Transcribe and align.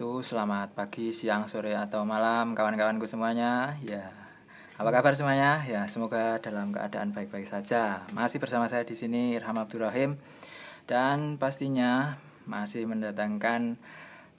wabarakatuh. 0.00 0.24
Selamat 0.24 0.68
pagi, 0.72 1.12
siang, 1.12 1.44
sore, 1.44 1.76
atau 1.76 2.08
malam 2.08 2.56
kawan-kawanku 2.56 3.04
semuanya. 3.04 3.76
Ya, 3.84 4.08
apa 4.80 4.88
kabar 4.88 5.12
semuanya? 5.12 5.60
Ya, 5.68 5.84
semoga 5.92 6.40
dalam 6.40 6.72
keadaan 6.72 7.12
baik-baik 7.12 7.44
saja. 7.44 8.08
Masih 8.16 8.40
bersama 8.40 8.64
saya 8.64 8.88
di 8.88 8.96
sini 8.96 9.36
Irham 9.36 9.60
Abdurrahim 9.60 10.16
dan 10.88 11.36
pastinya 11.36 12.16
masih 12.48 12.88
mendatangkan 12.88 13.76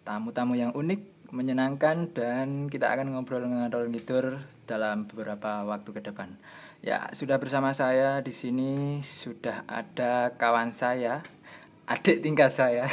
tamu-tamu 0.01 0.57
yang 0.57 0.73
unik, 0.73 1.29
menyenangkan 1.29 2.09
dan 2.09 2.65
kita 2.65 2.89
akan 2.89 3.13
ngobrol 3.13 3.45
ngobrol 3.45 3.85
ngidur 3.85 4.41
dalam 4.65 5.05
beberapa 5.05 5.61
waktu 5.61 5.93
ke 5.93 6.01
depan. 6.01 6.41
Ya, 6.81 7.05
sudah 7.13 7.37
bersama 7.37 7.69
saya 7.77 8.25
di 8.25 8.33
sini 8.33 9.05
sudah 9.05 9.61
ada 9.69 10.33
kawan 10.41 10.73
saya 10.73 11.21
adik 11.87 12.21
tingkat 12.21 12.49
saya. 12.53 12.85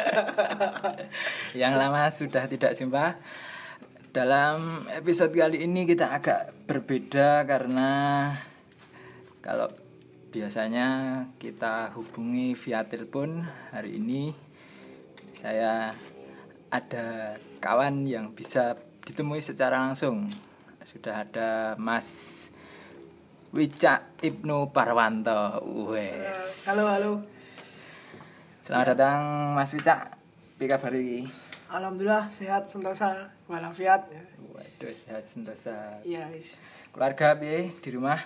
Yang 1.60 1.74
lama 1.76 2.02
sudah 2.12 2.44
tidak 2.50 2.76
jumpa. 2.76 3.16
Dalam 4.10 4.90
episode 4.90 5.30
kali 5.30 5.62
ini 5.62 5.86
kita 5.86 6.10
agak 6.10 6.66
berbeda 6.66 7.46
karena 7.46 7.90
kalau 9.38 9.70
biasanya 10.30 10.88
kita 11.38 11.94
hubungi 11.94 12.58
via 12.58 12.82
telepon. 12.86 13.46
Hari 13.70 13.98
ini 13.98 14.34
saya 15.30 15.94
ada 16.70 17.38
kawan 17.62 18.06
yang 18.06 18.34
bisa 18.34 18.78
ditemui 19.06 19.42
secara 19.42 19.78
langsung. 19.90 20.26
Sudah 20.82 21.22
ada 21.22 21.78
Mas 21.78 22.50
Wicak 23.50 24.22
Ibnu 24.22 24.70
Parwanto. 24.70 25.62
Wes. 25.90 26.70
Halo, 26.70 26.86
halo. 26.86 27.39
Selamat 28.70 28.94
datang 28.94 29.50
Mas 29.58 29.74
Wicak. 29.74 30.14
Piye 30.54 30.70
kabar 30.70 30.94
iki? 30.94 31.26
Alhamdulillah 31.74 32.30
sehat 32.30 32.70
sentosa 32.70 33.26
walafiat. 33.50 34.06
Waduh, 34.46 34.94
sehat 34.94 35.26
sentosa. 35.26 35.98
Iya, 36.06 36.30
wis. 36.30 36.54
Keluarga 36.94 37.34
piye 37.34 37.74
di 37.82 37.90
rumah? 37.90 38.22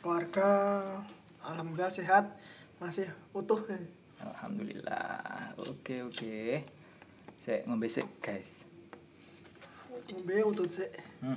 Keluarga 0.00 0.48
alhamdulillah 1.44 1.92
sehat, 1.92 2.24
masih 2.80 3.12
utuh. 3.36 3.60
Alhamdulillah. 4.16 5.52
Oke, 5.60 6.00
oke. 6.00 6.64
Saya 7.36 7.68
ngombe 7.68 7.92
sik, 7.92 8.08
guys. 8.24 8.64
Ngombe 10.08 10.40
utuh 10.40 10.72
sik. 10.72 10.88
Hmm. 11.20 11.36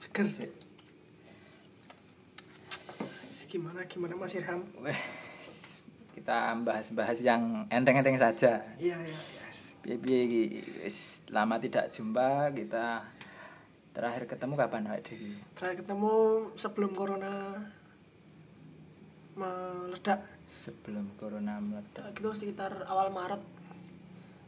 Seger 0.00 0.24
sik. 0.32 0.52
Gimana 3.44 3.84
gimana 3.84 4.16
Mas 4.16 4.32
Irham? 4.32 4.64
Weh, 4.80 4.96
kita 6.18 6.50
bahas-bahas 6.66 7.22
yang 7.22 7.70
enteng-enteng 7.70 8.18
saja. 8.18 8.58
Iya, 8.74 8.98
iya, 9.06 9.18
yes. 9.46 9.78
Piye-piye 9.86 10.18
iki? 10.26 10.42
Wis 10.82 11.22
lama 11.30 11.62
tidak 11.62 11.94
jumpa, 11.94 12.50
kita 12.50 13.06
terakhir 13.94 14.26
ketemu 14.26 14.54
kapan 14.58 14.90
awake 14.90 15.06
dhewe? 15.06 15.38
Terakhir 15.54 15.86
ketemu 15.86 16.12
sebelum 16.58 16.90
corona 16.90 17.54
meledak. 19.38 20.26
Sebelum 20.50 21.06
corona 21.14 21.62
meledak. 21.62 22.10
Itu 22.18 22.34
sekitar 22.34 22.82
awal 22.90 23.14
Maret. 23.14 23.42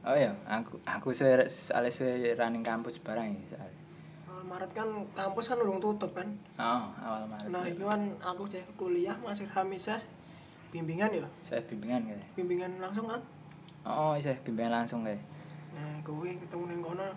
Oh 0.01 0.17
iya, 0.17 0.35
aku 0.49 0.81
aku 0.89 1.13
suwe 1.15 1.47
soalnya 1.47 1.93
suwe 1.93 2.35
running 2.35 2.67
kampus 2.67 2.99
barang 2.99 3.31
ya. 3.31 3.43
soalnya. 3.55 3.81
Awal 4.27 4.45
Maret 4.49 4.71
kan 4.75 4.89
kampus 5.15 5.47
kan 5.47 5.59
urung 5.63 5.79
tutup 5.79 6.11
kan. 6.11 6.27
Oh, 6.59 6.91
awal 6.99 7.31
Maret. 7.31 7.47
Nah, 7.53 7.63
itu 7.63 7.87
kan 7.87 8.11
aku 8.19 8.51
cek 8.51 8.67
kuliah 8.75 9.15
Mas 9.23 9.39
Irham 9.39 9.71
isih 9.71 10.01
bimbingan 10.71 11.11
ya. 11.11 11.27
saya 11.43 11.61
bimbingan 11.67 12.07
kayak. 12.07 12.27
Bimbingan 12.35 12.73
langsung 12.79 13.07
kan. 13.07 13.21
Oh, 13.83 14.15
saya 14.17 14.39
bimbingan 14.43 14.73
langsung 14.73 15.03
kayak. 15.03 15.19
Nah, 15.75 15.99
kowe 16.03 16.27
ketemu 16.27 16.65
ning 16.67 16.83
kono 16.83 17.09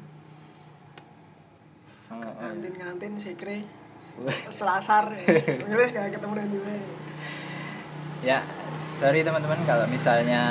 Oh, 2.13 2.19
oh, 2.19 2.21
iya. 2.21 2.45
kantin-kantin 2.45 3.17
sekre 3.17 3.65
Wah. 4.21 4.37
selasar 4.53 5.09
milih 5.69 5.89
gak 5.89 6.13
ketemu 6.13 6.33
dengan 6.37 6.49
dia 6.53 6.77
Ya, 8.23 8.39
sorry 8.77 9.25
teman-teman 9.25 9.57
kalau 9.65 9.89
misalnya 9.89 10.43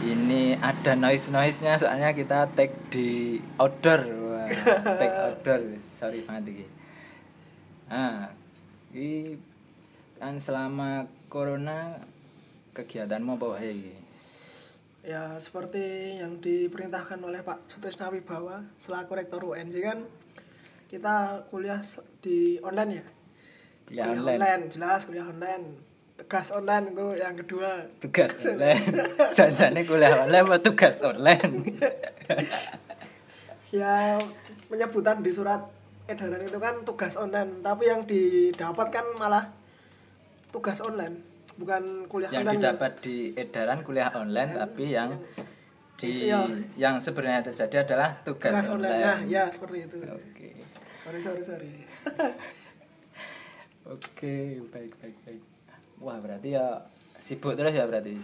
ini 0.00 0.56
ada 0.58 0.96
noise-noise-nya 0.96 1.76
soalnya 1.76 2.10
kita 2.10 2.48
take 2.56 2.74
di 2.90 3.38
outdoor. 3.54 4.02
Wah, 4.02 4.48
take 4.98 5.14
outdoor. 5.28 5.60
Sorry 5.78 6.24
banget 6.26 6.44
iki. 6.50 6.66
Ah, 7.86 8.32
ini 8.90 9.36
kan 10.18 10.40
selama 10.42 11.04
corona 11.30 11.94
kegiatanmu 12.74 13.38
apa 13.38 13.46
wae 13.54 13.70
iki? 13.70 13.94
ya 15.00 15.40
seperti 15.40 16.18
yang 16.20 16.42
diperintahkan 16.44 17.16
oleh 17.24 17.40
Pak 17.40 17.72
Sutrisna 17.72 18.12
Wibawa 18.12 18.60
selaku 18.76 19.16
rektor 19.16 19.40
UNJ 19.40 19.74
kan 19.80 19.98
kita 20.90 21.46
kuliah 21.48 21.80
di 22.20 22.60
online 22.60 23.00
ya 23.00 23.06
Kuliah 23.88 24.06
online. 24.12 24.68
jelas 24.68 25.08
kuliah 25.08 25.24
online 25.24 25.80
tegas 26.20 26.52
online 26.52 26.92
itu 26.92 27.06
yang 27.16 27.32
kedua 27.32 27.70
Tugas 27.96 28.36
online. 28.52 28.84
Janjane 29.32 29.80
kuliah 29.88 30.12
online 30.20 30.44
apa 30.44 30.58
tugas 30.60 31.00
online? 31.00 31.80
ya 33.72 34.20
penyebutan 34.68 35.24
di 35.24 35.32
surat 35.32 35.64
edaran 36.10 36.42
itu 36.44 36.58
kan 36.60 36.84
tugas 36.84 37.16
online 37.16 37.64
tapi 37.64 37.88
yang 37.88 38.04
didapat 38.04 38.86
kan 38.92 39.06
malah 39.16 39.48
tugas 40.50 40.78
online 40.82 41.16
bukan 41.58 42.06
kuliah 42.06 42.30
yang 42.30 42.46
online 42.46 42.60
didapat 42.62 42.92
di 43.02 43.16
edaran 43.34 43.80
kuliah 43.82 44.10
online 44.14 44.54
tapi 44.54 44.84
yang 44.94 45.10
di 46.00 46.32
Iya. 46.32 46.48
yang 46.80 46.96
sebenarnya 46.96 47.52
terjadi 47.52 47.84
adalah 47.84 48.16
tugas, 48.24 48.56
tugas 48.56 48.72
online. 48.72 49.04
online. 49.04 49.04
Nah, 49.04 49.18
ya 49.28 49.44
seperti 49.52 49.78
itu. 49.84 49.96
Oke. 50.00 50.48
Sorry, 51.04 51.20
sorry, 51.20 51.42
sorry. 51.44 51.72
Oke, 53.94 54.64
baik 54.72 54.92
baik 54.96 55.16
baik. 55.28 55.42
Wah, 56.00 56.16
berarti 56.16 56.56
ya 56.56 56.88
sibuk 57.20 57.52
terus 57.52 57.76
ya 57.76 57.84
berarti. 57.84 58.16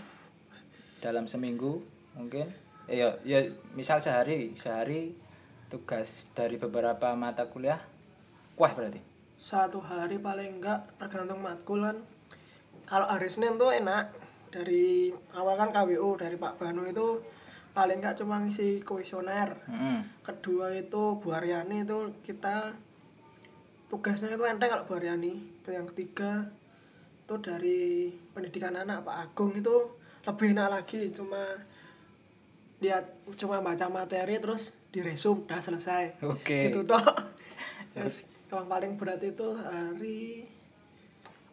Dalam 1.05 1.29
seminggu 1.29 1.85
mungkin. 2.17 2.49
Eh 2.89 3.05
ya, 3.05 3.13
ya 3.29 3.45
misal 3.77 4.01
sehari, 4.01 4.57
sehari 4.57 5.13
tugas 5.69 6.33
dari 6.33 6.57
beberapa 6.57 7.13
mata 7.13 7.45
kuliah. 7.53 7.83
Wah, 8.57 8.73
berarti. 8.73 9.05
Satu 9.37 9.85
hari 9.85 10.17
paling 10.17 10.65
enggak 10.65 10.89
tergantung 10.97 11.45
matkul 11.45 11.85
kan. 11.85 11.99
Kalau 12.87 13.07
hari 13.11 13.29
Senin 13.29 13.59
tuh 13.59 13.75
enak. 13.75 14.15
Dari 14.47 15.13
awal 15.37 15.59
kan 15.61 15.69
KWU 15.69 16.17
dari 16.17 16.41
Pak 16.41 16.57
Banu 16.57 16.89
itu 16.89 17.21
paling 17.77 18.01
enggak 18.01 18.17
cuma 18.17 18.41
ngisi 18.41 18.81
kuesioner. 18.81 19.53
Heeh. 19.69 20.01
Kedua 20.25 20.73
itu 20.73 21.19
Bu 21.21 21.29
Aryani 21.35 21.85
itu 21.85 22.15
kita 22.25 22.73
tugasnya 23.93 24.33
itu 24.33 24.47
enteng 24.49 24.73
kalau 24.73 24.89
Bu 24.89 24.97
Aryani. 24.97 25.61
Itu 25.61 25.77
yang 25.77 25.85
ketiga 25.93 26.49
itu 27.27 27.35
dari 27.43 28.15
pendidikan 28.33 28.79
anak 28.79 29.03
Pak 29.03 29.17
Agung 29.29 29.53
itu 29.59 29.93
lebih 30.27 30.55
enak 30.55 30.69
lagi 30.71 31.11
cuma 31.11 31.43
dia 32.79 33.03
cuma 33.35 33.59
baca 33.59 33.87
materi 33.91 34.39
terus 34.39 34.75
diresum 34.95 35.43
udah 35.43 35.59
selesai 35.63 36.23
Oke. 36.23 36.71
gitu 36.71 36.87
toh 36.87 37.03
terus 37.95 38.31
yang 38.47 38.71
paling 38.71 38.95
berat 38.95 39.23
itu 39.27 39.59
hari 39.59 40.47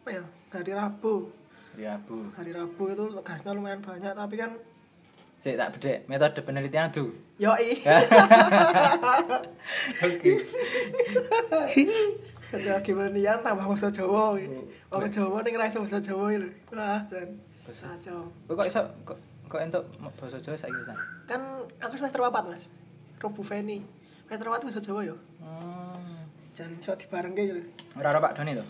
apa 0.02 0.08
ya 0.20 0.24
hari 0.54 0.72
Rabu 0.72 1.14
Ya, 1.74 1.98
Bu. 2.00 2.30
hari 2.32 2.54
Rabu 2.54 2.86
itu 2.86 3.04
tugasnya 3.10 3.50
lumayan 3.50 3.82
banyak 3.82 4.14
tapi 4.14 4.34
kan 4.34 4.54
Saya 5.38 5.58
tak 5.60 5.76
bedek 5.76 6.06
metode 6.06 6.40
penelitian 6.40 6.88
tuh. 6.88 7.10
yoi 7.36 7.74
Oke. 10.00 10.32
ketika 12.48 12.78
nih 13.10 13.26
tambah 13.42 13.66
bahasa 13.66 13.90
Jawa 13.90 14.38
bahasa 14.86 15.10
Jawa 15.10 15.42
nih 15.42 15.50
ngerasa 15.52 15.76
bahasa 15.82 15.98
Jawa 15.98 16.26
itu 16.30 16.48
wah 16.70 17.02
dan 17.10 17.28
kacau 17.66 18.30
Kok 18.46 18.64
iso 18.64 18.80
kok 19.02 19.18
kok 19.44 19.60
entuk 19.60 19.82
bahasa 20.14 20.38
Jawa 20.38 20.54
saiki 20.54 20.78
pisan? 20.78 20.96
kan 21.26 21.40
aku 21.82 21.94
semester 21.98 22.22
4 22.22 22.30
mas 22.46 22.70
Robu 23.18 23.42
Feni 23.42 23.82
semester 24.24 24.46
4 24.46 24.62
bahasa 24.62 24.78
Jawa 24.78 25.00
ya 25.02 25.16
Hmm. 25.42 26.22
jangan 26.54 26.78
iso 26.78 26.92
dibarengke 26.94 27.42
gitu 27.44 27.60
Ora 27.98 28.08
ora 28.08 28.22
Pak 28.22 28.38
Doni 28.38 28.54
to? 28.54 28.64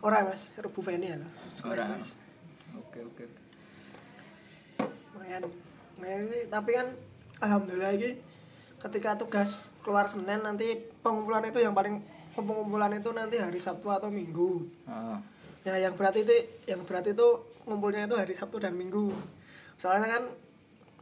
Ora 0.00 0.24
mas 0.24 0.52
Robu 0.56 0.80
Feni 0.80 1.08
ya 1.08 1.18
Ora. 1.62 1.84
mas 1.88 2.16
Oke 2.76 3.00
oke. 3.02 3.24
lumayan 5.14 5.44
tapi 6.48 6.70
kan 6.72 6.88
alhamdulillah 7.38 7.92
ini 7.92 8.10
ketika 8.80 9.14
tugas 9.14 9.60
keluar 9.80 10.08
Senin 10.08 10.40
nanti 10.40 10.74
pengumpulan 11.00 11.44
itu 11.44 11.60
yang 11.60 11.72
paling 11.72 12.00
pengumpulan 12.32 12.92
itu 12.92 13.12
nanti 13.12 13.36
hari 13.36 13.58
Sabtu 13.58 13.88
atau 13.88 14.08
Minggu 14.08 14.64
Oh. 14.88 15.18
ya 15.62 15.76
yang 15.78 15.92
berat 15.92 16.16
itu 16.16 16.32
yang 16.64 16.80
berat 16.82 17.04
itu 17.06 17.26
ngumpulnya 17.62 18.08
itu 18.08 18.16
hari 18.16 18.32
Sabtu 18.32 18.56
dan 18.58 18.72
Minggu 18.72 19.12
soalnya 19.76 20.08
kan 20.10 20.24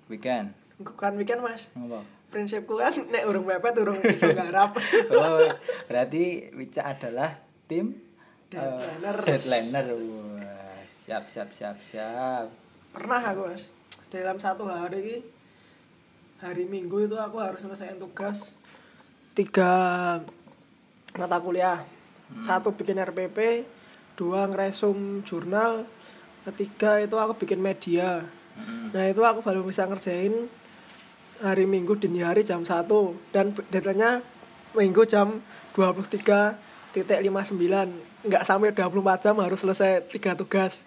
Weekend. 0.08 0.50
bukan 0.78 1.12
weekend 1.14 1.40
mas 1.40 1.70
Ngopo? 1.72 2.02
prinsipku 2.28 2.74
kan 2.76 2.92
nek 3.08 3.24
urung 3.24 3.44
mepet 3.44 3.74
urung 3.78 3.98
bisa 4.00 4.28
garap 4.32 4.74
Oh, 5.08 5.46
berarti 5.86 6.50
Wica 6.52 6.84
adalah 6.86 7.38
tim 7.64 7.96
eh, 8.52 8.56
Deadliners. 8.56 9.24
deadliner. 9.24 9.86
Wah, 9.92 10.80
siap 10.88 11.24
siap 11.28 11.48
siap 11.52 11.76
siap. 11.84 12.48
pernah 12.88 13.20
aku 13.20 13.52
mas 13.52 13.68
dalam 14.08 14.40
satu 14.40 14.64
hari 14.64 14.98
ini 15.04 15.16
hari 16.40 16.64
Minggu 16.64 17.04
itu 17.04 17.16
aku 17.20 17.36
harus 17.36 17.60
selesaiin 17.60 18.00
tugas 18.00 18.56
tiga 19.36 19.70
mata 21.14 21.38
kuliah. 21.38 21.84
Satu 22.44 22.76
bikin 22.76 23.00
RPP, 23.00 23.64
dua 24.12 24.44
ngeresum 24.48 25.24
jurnal, 25.24 25.88
ketiga 26.44 27.00
itu 27.00 27.16
aku 27.16 27.40
bikin 27.40 27.56
media. 27.56 28.20
Mm-mm. 28.58 28.92
Nah 28.92 29.04
itu 29.08 29.24
aku 29.24 29.40
baru 29.40 29.64
bisa 29.64 29.88
ngerjain 29.88 30.48
hari 31.40 31.64
Minggu 31.64 31.96
dini 31.96 32.20
hari 32.20 32.42
jam 32.42 32.66
1 32.66 32.84
dan 33.32 33.54
deadline-nya 33.70 34.20
Minggu 34.74 35.06
jam 35.08 35.40
23.59 37.00 37.54
nggak 38.24 38.42
sampai 38.42 38.70
24 38.70 38.90
jam 39.20 39.36
harus 39.38 39.58
selesai 39.58 40.02
tiga 40.08 40.34
tugas 40.34 40.82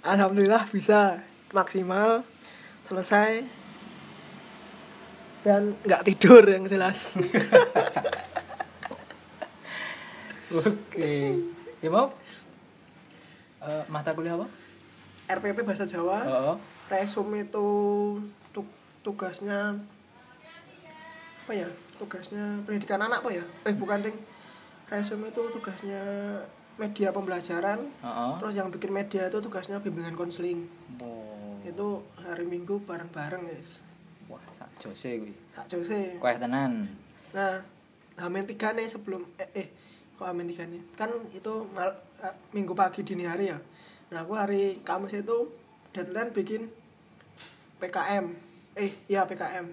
Alhamdulillah 0.00 0.66
bisa 0.68 1.18
maksimal 1.50 2.22
selesai 2.82 3.42
dan 5.42 5.74
nggak 5.80 6.02
tidur 6.04 6.42
yang 6.44 6.64
jelas 6.64 7.14
Oke. 10.52 11.12
Ya 11.80 11.88
mau? 11.88 12.12
Eh, 13.58 13.82
mata 13.88 14.12
kuliah 14.12 14.36
apa? 14.36 14.46
RPP 15.24 15.64
bahasa 15.64 15.86
Jawa 15.86 16.18
Oh. 16.22 16.56
resum 16.88 17.24
itu 17.32 17.66
tu- 18.52 18.68
tugasnya 19.00 19.80
apa 21.42 21.52
ya 21.56 21.66
tugasnya 21.96 22.60
pendidikan 22.62 23.00
anak 23.00 23.18
apa 23.18 23.32
ya 23.32 23.44
eh 23.64 23.72
bukan 23.72 24.04
ding 24.04 24.16
resum 24.92 25.24
itu 25.24 25.40
tugasnya 25.50 26.02
media 26.74 27.08
pembelajaran 27.08 27.88
Oh. 28.00 28.36
terus 28.36 28.54
yang 28.54 28.68
bikin 28.68 28.92
media 28.92 29.26
itu 29.26 29.38
tugasnya 29.38 29.80
bimbingan 29.80 30.12
konseling 30.12 30.68
Oh. 31.00 31.56
itu 31.62 31.88
hari 32.18 32.44
minggu 32.44 32.76
bareng-bareng 32.82 33.48
guys 33.48 33.80
Wah, 34.28 34.40
sak 34.50 34.68
jose 34.78 35.16
kuwi. 35.18 35.32
tak 35.52 35.66
jose 35.66 36.16
Kueh 36.16 36.36
tenan. 36.36 36.88
nah 37.30 37.64
hamin 38.14 38.44
tiga 38.44 38.70
nih 38.70 38.84
sebelum 38.86 39.24
eh, 39.36 39.48
eh 39.54 39.68
kok 40.14 40.24
hamin 40.24 40.44
tiga 40.46 40.64
nih 40.64 40.84
kan 40.94 41.08
itu 41.30 41.64
mal, 41.70 41.88
eh, 42.20 42.34
minggu 42.52 42.72
pagi 42.72 43.00
dini 43.00 43.24
hari 43.24 43.48
ya 43.48 43.56
nah 44.08 44.20
aku 44.20 44.32
hari 44.34 44.76
kamis 44.82 45.16
itu 45.16 45.48
deadline 45.90 46.28
bikin 46.30 46.68
PKM 47.78 48.26
eh 48.74 48.92
iya 49.06 49.24
PKM 49.24 49.66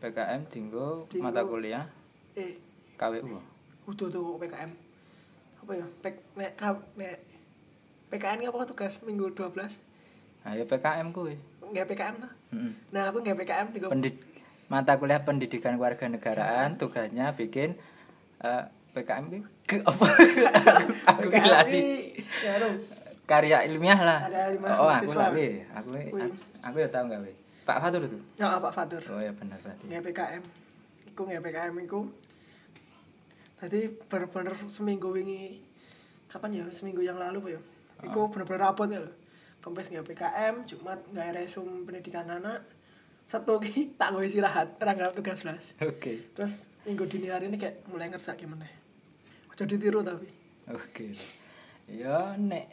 PKM 0.00 0.40
Dinggo. 0.48 1.06
mata 1.16 1.42
kuliah 1.42 1.86
eh 2.34 2.58
KWU. 2.94 3.53
Udah 3.86 4.08
tuh 4.08 4.36
PKM 4.36 4.70
apa 5.58 5.72
ya 5.72 5.86
Pek, 6.00 6.14
nek, 6.34 6.52
nek 6.94 7.16
PKN 8.08 8.46
apa 8.46 8.64
tugas 8.66 9.00
minggu 9.02 9.32
12 9.32 9.56
Nah, 10.44 10.52
ya 10.52 10.62
PKM 10.62 11.08
kuwi. 11.08 11.40
nggak 11.64 11.88
PKM 11.88 12.14
tuh 12.18 12.32
Heeh. 12.50 12.70
nah 12.92 13.08
aku 13.08 13.18
nggak 13.18 13.38
PKM 13.38 13.66
tiga 13.70 13.86
Pendid 13.88 14.14
mata 14.66 14.92
kuliah 14.94 15.20
pendidikan 15.20 15.76
warganegaraan 15.76 16.76
tugasnya 16.76 17.32
bikin 17.32 17.72
eh, 18.38 18.64
PKM 18.92 19.24
ki 19.26 19.38
ke 19.64 19.76
apa? 19.88 20.06
aku 21.06 21.26
lali. 21.26 22.12
ya 22.40 22.54
Karya 23.24 23.64
ilmiah 23.64 23.96
lah. 23.96 24.20
Oh, 24.76 24.86
aku 24.86 25.16
lali. 25.16 25.64
Aku 25.72 25.88
aku, 25.90 26.16
aku 26.62 26.76
ya 26.76 26.88
tahu 26.88 27.08
gawe. 27.08 27.30
Pak 27.64 27.78
Fatur 27.80 28.04
itu. 28.04 28.18
ya 28.36 28.60
Pak 28.60 28.70
Fatur 28.70 29.00
Oh 29.08 29.16
ya 29.18 29.32
benar 29.32 29.56
berarti. 29.58 29.84
nggak 29.88 30.02
PKM 30.04 30.42
iku 31.08 31.20
nggak 31.24 31.42
PKM 31.42 31.74
iku 31.82 32.00
tadi 33.58 33.88
bener-bener 34.10 34.54
seminggu 34.66 35.10
wingi 35.14 35.62
kapan 36.30 36.62
ya? 36.62 36.64
Seminggu 36.74 37.02
yang 37.02 37.18
lalu 37.18 37.58
ya? 37.58 37.60
Iku 38.04 38.28
bener-bener 38.28 38.68
rapot 38.68 38.90
ya 38.90 39.00
loh 39.00 39.14
Kampus 39.64 39.88
nggak 39.88 40.04
PKM 40.12 40.54
Jumat 40.68 41.00
nggak 41.08 41.40
resum 41.40 41.88
pendidikan 41.88 42.28
anak. 42.28 42.60
Satu 43.24 43.56
ki 43.56 43.88
tak 43.98 44.12
ngisi 44.12 44.36
istirahat 44.36 44.76
orang 44.76 45.00
nggak 45.00 45.16
tugas 45.16 45.40
belas 45.40 45.72
Oke. 45.80 46.28
terus 46.36 46.68
minggu 46.84 47.08
dini 47.08 47.32
hari 47.32 47.48
ini 47.48 47.56
kayak 47.56 47.88
mulai 47.88 48.12
ngerasa 48.12 48.36
gimana? 48.36 48.68
Jadi 49.56 49.80
tiru 49.80 50.04
tapi. 50.04 50.28
Oke. 50.68 51.16
Ya 51.88 52.36
nek 52.36 52.68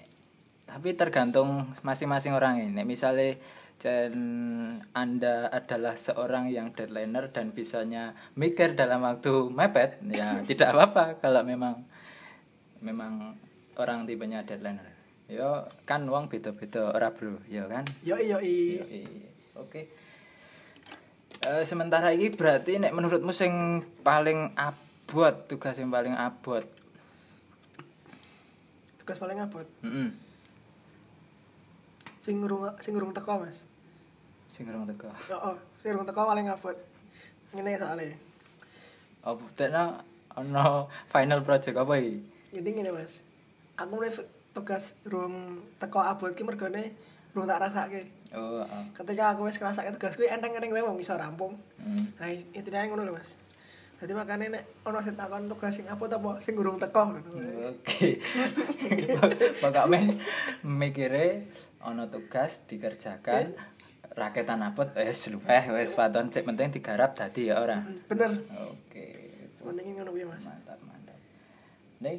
tapi 0.68 0.92
tergantung 0.92 1.72
masing-masing 1.80 2.36
orang 2.36 2.60
ini. 2.60 2.83
Misalnya 2.83 3.39
Jen 3.81 4.13
Anda 4.94 5.50
adalah 5.50 5.98
seorang 5.98 6.54
yang 6.54 6.69
deadlineer 6.78 7.33
dan 7.33 7.50
bisanya 7.50 8.13
mikir 8.38 8.78
dalam 8.78 9.01
waktu 9.01 9.50
mepet, 9.50 9.98
ya 10.06 10.38
tidak 10.50 10.78
apa-apa 10.78 11.18
kalau 11.18 11.42
memang 11.42 11.81
memang 12.78 13.33
orang 13.81 14.06
tipenya 14.06 14.45
deadlineer. 14.45 14.86
Yo 15.25 15.66
kan 15.89 16.06
uang 16.06 16.30
beda-beda 16.30 16.94
ora 16.94 17.10
bro, 17.10 17.42
ya 17.50 17.66
kan? 17.66 17.89
yo 18.06 18.22
yo 18.22 18.38
Yo, 18.38 18.86
iya. 18.86 18.86
Oke. 19.57 19.89
Eh, 21.42 21.63
sementara 21.66 22.13
ini 22.13 22.30
berarti 22.30 22.78
nek 22.78 22.94
menurutmu 22.94 23.33
sing 23.33 23.81
paling 24.06 24.54
abot 24.54 25.33
tugas 25.50 25.74
yang 25.81 25.89
paling 25.89 26.13
abot. 26.13 26.62
tugas 29.01 29.18
paling 29.18 29.42
abot 29.42 29.66
Heeh. 29.81 30.13
sing 32.22 32.38
ngurung 32.38 32.69
sing 32.78 32.94
ngurung 32.94 33.10
teko 33.10 33.42
mas 33.42 33.66
Sing 34.51 34.68
urung 34.68 34.83
teko. 34.86 35.07
yo 35.25 35.38
oh, 35.39 35.56
sing 35.74 35.92
ngurung 35.92 36.06
teko 36.06 36.21
paling 36.25 36.45
abot 36.45 36.75
ini 37.51 37.71
soalnya 37.74 38.12
Apa 39.21 39.44
tekno 39.53 39.86
ono 40.33 40.65
final 41.07 41.39
project 41.42 41.77
apa 41.77 41.94
iki? 41.95 42.19
ini 42.51 42.69
gini 42.69 42.89
mas 42.89 43.24
aku 43.74 43.92
mulai 43.94 44.12
tugas 44.51 44.92
rung 45.03 45.36
teko 45.77 46.00
abot 46.01 46.30
ki 46.30 46.44
mergone 46.44 46.92
rung 47.31 47.45
tak 47.45 47.62
rasake 47.62 48.03
Oh, 48.31 48.63
heeh. 48.63 48.83
ketika 48.94 49.36
aku 49.36 49.44
wis 49.44 49.56
ngrasake 49.56 49.92
tugas 49.92 50.15
kuwi 50.15 50.27
enteng-enteng 50.27 50.71
wae 50.71 50.80
wong 50.81 50.95
iso 50.97 51.15
rampung 51.15 51.56
Hmm. 51.75 52.07
nah 52.15 52.27
intinya 52.30 52.86
ngono 52.86 53.04
lho 53.04 53.13
mas 53.13 53.36
jadi 53.97 54.13
makanya 54.13 54.45
nek 54.51 54.63
ono 54.81 54.97
sing 55.00 55.13
takon 55.13 55.45
tugas 55.45 55.74
sing 55.74 55.86
abot 55.86 56.07
apa 56.07 56.42
sing 56.42 56.56
gurung 56.56 56.75
teko. 56.75 57.13
Oke. 57.68 58.18
Pokoknya 59.62 60.18
mikire 60.64 61.45
ono 61.81 62.06
tugas 62.06 62.66
dikerjakan 62.66 63.54
raketan 64.11 64.59
abot 64.59 64.87
wis 64.95 65.31
luweh 65.31 65.63
wis 65.71 65.95
paton 65.95 66.27
cek 66.27 66.44
penting 66.44 66.71
digarap 66.71 67.15
dadi 67.15 67.47
ya 67.47 67.63
ora. 67.63 67.80
bener 68.11 68.31
Oke. 68.68 69.06
pentingnya 69.61 70.01
ngono 70.01 70.11
kuwi 70.11 70.25
mas 70.25 70.44
Mantap, 70.44 70.80
mantap. 70.83 71.18
Nek 72.03 72.18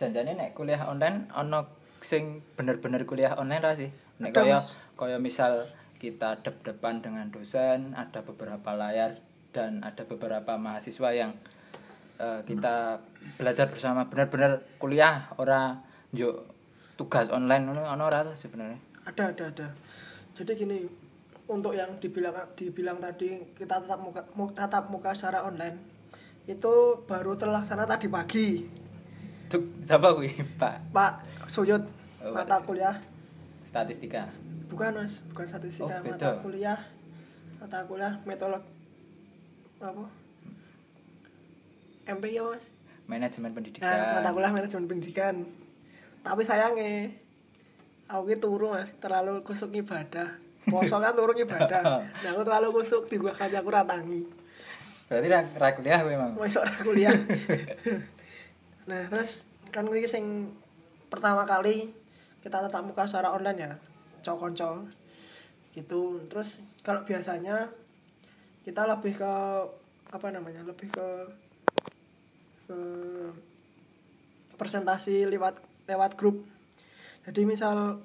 janjane 0.00 0.32
nek 0.34 0.50
kuliah 0.56 0.82
online 0.88 1.30
ono 1.36 1.68
sing 2.02 2.42
bener-bener 2.58 3.06
kuliah 3.06 3.38
online 3.38 3.62
ra 3.62 3.72
sih? 3.76 3.90
Nek 4.18 4.34
kaya 4.34 4.58
kaya 4.96 5.20
misal 5.20 5.68
kita 5.96 6.44
dep-depan 6.44 7.00
dengan 7.00 7.28
dosen, 7.32 7.96
ada 7.96 8.20
beberapa 8.20 8.76
layar 8.76 9.16
dan 9.56 9.80
ada 9.80 10.04
beberapa 10.04 10.60
mahasiswa 10.60 11.10
yang 11.16 11.32
eh, 12.20 12.40
kita 12.44 13.00
belajar 13.40 13.72
bersama 13.72 14.08
bener-bener 14.08 14.60
kuliah 14.76 15.32
ora 15.40 15.80
njuk 16.12 16.44
tugas 16.96 17.28
online 17.28 17.68
ngono 17.68 17.84
ono 17.84 18.02
ora 18.04 18.24
sebenarnya? 18.36 18.80
ada 19.06 19.30
ada 19.30 19.44
ada 19.54 19.66
jadi 20.36 20.52
gini 20.54 20.78
untuk 21.46 21.72
yang 21.72 21.96
dibilang 21.96 22.34
dibilang 22.52 22.98
tadi 22.98 23.40
kita 23.52 23.78
tatap 23.78 23.98
muka 23.98 24.22
mu- 24.32 24.50
tatap 24.50 24.84
muka 24.86 25.10
secara 25.10 25.42
online 25.42 25.78
itu 26.44 26.74
baru 27.02 27.34
terlaksana 27.34 27.82
tadi 27.84 28.06
pagi. 28.06 28.62
Tuh, 29.46 29.62
siapa 29.80 30.10
kuwi, 30.12 30.30
Pak? 30.56 30.90
Pak 30.90 31.12
Suyut 31.46 31.82
Oh, 32.18 32.30
mata 32.32 32.58
kuliah. 32.60 32.98
Statistika. 33.64 34.26
bukan 34.66 34.90
mas 34.96 35.22
bukan 35.26 35.46
statistika 35.46 35.94
Oh, 35.96 36.02
mata 36.04 36.38
kuliah. 36.40 36.78
Mata 37.56 37.78
kuliah 37.82 38.18
metodolog 38.22 38.62
apa? 39.78 40.04
MP 42.08 42.24
ya 42.32 42.42
mas? 42.44 42.66
Manajemen 43.06 43.50
pendidikan. 43.52 43.86
nah 43.86 44.18
mata 44.18 44.30
kuliah 44.30 44.50
manajemen 44.50 44.86
pendidikan. 44.86 45.46
Tapi 46.20 46.42
sayangnya 46.42 47.14
aku 48.06 48.22
ki 48.30 48.36
turu 48.38 48.74
mas 48.74 48.90
terlalu 49.02 49.42
kusuk 49.42 49.74
ibadah 49.74 50.38
poso 50.66 50.98
kan 50.98 51.14
turu 51.14 51.34
ibadah 51.34 51.82
nah 52.22 52.28
aku 52.34 52.42
terlalu 52.42 52.68
kusuk 52.82 53.06
di 53.10 53.18
gua 53.18 53.34
kaca 53.34 53.58
aku 53.62 53.70
ratangi 53.70 54.46
Berarti 55.06 55.28
ra, 55.30 55.40
ra 55.54 55.68
kuliah 55.70 56.02
kowe 56.02 56.12
emang. 56.12 56.32
Wes 56.34 56.58
ora 56.58 56.74
kuliah. 56.82 57.14
nah, 58.90 59.02
terus 59.06 59.46
kan 59.70 59.86
kuwi 59.86 60.06
sing 60.10 60.50
pertama 61.06 61.46
kali 61.46 61.94
kita 62.42 62.62
tatap 62.66 62.82
muka 62.82 63.06
secara 63.06 63.34
online 63.34 63.58
ya, 63.58 63.72
cowok-cowok 64.26 64.90
gitu. 65.78 66.26
Terus 66.26 66.62
kalau 66.82 67.06
biasanya 67.06 67.70
kita 68.66 68.82
lebih 68.90 69.14
ke 69.14 69.34
apa 70.10 70.26
namanya? 70.34 70.66
Lebih 70.66 70.90
ke 70.90 71.08
ke 72.66 72.78
presentasi 74.58 75.30
lewat 75.30 75.62
lewat 75.86 76.18
grup. 76.18 76.42
Jadi 77.26 77.42
misal 77.42 77.98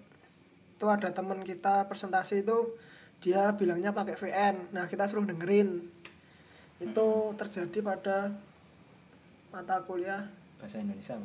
itu 0.82 0.86
ada 0.90 1.14
teman 1.14 1.46
kita 1.46 1.86
presentasi 1.86 2.42
itu 2.42 2.74
dia 3.22 3.54
bilangnya 3.54 3.94
pakai 3.94 4.18
VN. 4.18 4.74
Nah, 4.74 4.90
kita 4.90 5.06
suruh 5.06 5.30
dengerin. 5.30 5.78
Itu 6.82 7.38
terjadi 7.38 7.86
pada 7.86 8.34
mata 9.54 9.78
kuliah. 9.86 10.26
Bahasa 10.58 10.82
Indonesia. 10.82 11.22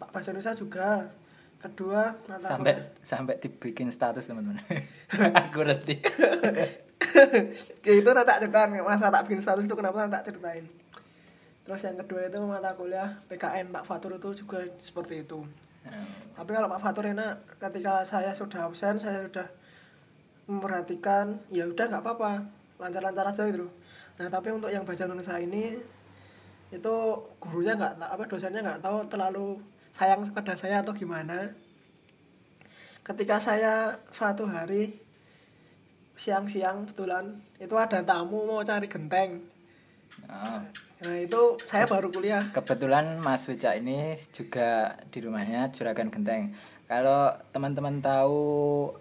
Pak 0.00 0.08
Bahasa 0.08 0.32
Indonesia 0.32 0.56
juga. 0.56 1.12
Kedua 1.60 2.16
mata 2.24 2.48
sampai 2.48 2.72
kuliah. 2.80 3.04
sampai 3.04 3.34
dibikin 3.36 3.92
status 3.92 4.24
teman-teman. 4.24 4.64
Aku 5.44 5.60
ngerti. 5.60 6.00
Ya 7.84 7.94
itu 7.94 8.10
tak 8.10 8.40
ceritain. 8.42 8.74
Masa 8.80 9.12
tak 9.12 9.28
bikin 9.28 9.38
status 9.38 9.68
itu 9.68 9.76
kenapa 9.76 10.08
tak 10.08 10.32
ceritain? 10.32 10.66
Terus 11.62 11.80
yang 11.84 12.00
kedua 12.00 12.26
itu 12.26 12.40
mata 12.42 12.74
kuliah 12.74 13.20
PKN 13.28 13.70
Pak 13.70 13.84
Fatur 13.86 14.16
itu 14.18 14.42
juga 14.42 14.64
seperti 14.82 15.22
itu 15.22 15.44
Hmm. 15.84 16.08
tapi 16.32 16.56
kalau 16.56 16.68
Pak 16.72 16.80
Fatur 16.80 17.04
enak 17.12 17.60
ketika 17.60 18.00
saya 18.08 18.32
sudah 18.32 18.72
absen 18.72 18.96
saya 18.96 19.28
sudah 19.28 19.44
memperhatikan 20.48 21.36
ya 21.52 21.68
udah 21.68 21.84
nggak 21.92 22.02
apa-apa. 22.04 22.40
Lancar-lancar 22.80 23.30
aja 23.30 23.44
gitu 23.48 23.68
nah 24.14 24.30
tapi 24.30 24.54
untuk 24.54 24.70
yang 24.70 24.86
bahasa 24.86 25.10
Indonesia 25.10 25.34
ini 25.42 25.74
itu 26.70 26.94
gurunya 27.42 27.74
nggak 27.74 27.98
apa 27.98 28.24
dosennya 28.30 28.62
nggak 28.62 28.82
tahu 28.82 28.98
terlalu 29.10 29.58
sayang 29.94 30.26
kepada 30.26 30.58
saya 30.58 30.82
atau 30.82 30.90
gimana. 30.90 31.54
Ketika 33.06 33.38
saya 33.38 34.00
suatu 34.10 34.48
hari 34.48 34.98
siang-siang 36.18 36.86
betulan 36.90 37.38
itu 37.62 37.74
ada 37.78 38.02
tamu 38.02 38.42
mau 38.46 38.62
cari 38.66 38.90
genteng. 38.90 39.42
Oh, 40.30 40.62
nah 41.00 41.16
itu 41.16 41.58
saya 41.62 41.84
baru 41.84 42.08
kuliah 42.08 42.48
kebetulan 42.50 43.18
Mas 43.18 43.44
Wicak 43.44 43.76
ini 43.76 44.14
juga 44.30 44.94
di 45.10 45.18
rumahnya 45.20 45.68
Juragan 45.68 46.08
Genteng. 46.08 46.54
Kalau 46.84 47.32
teman-teman 47.50 47.98
tahu 47.98 48.42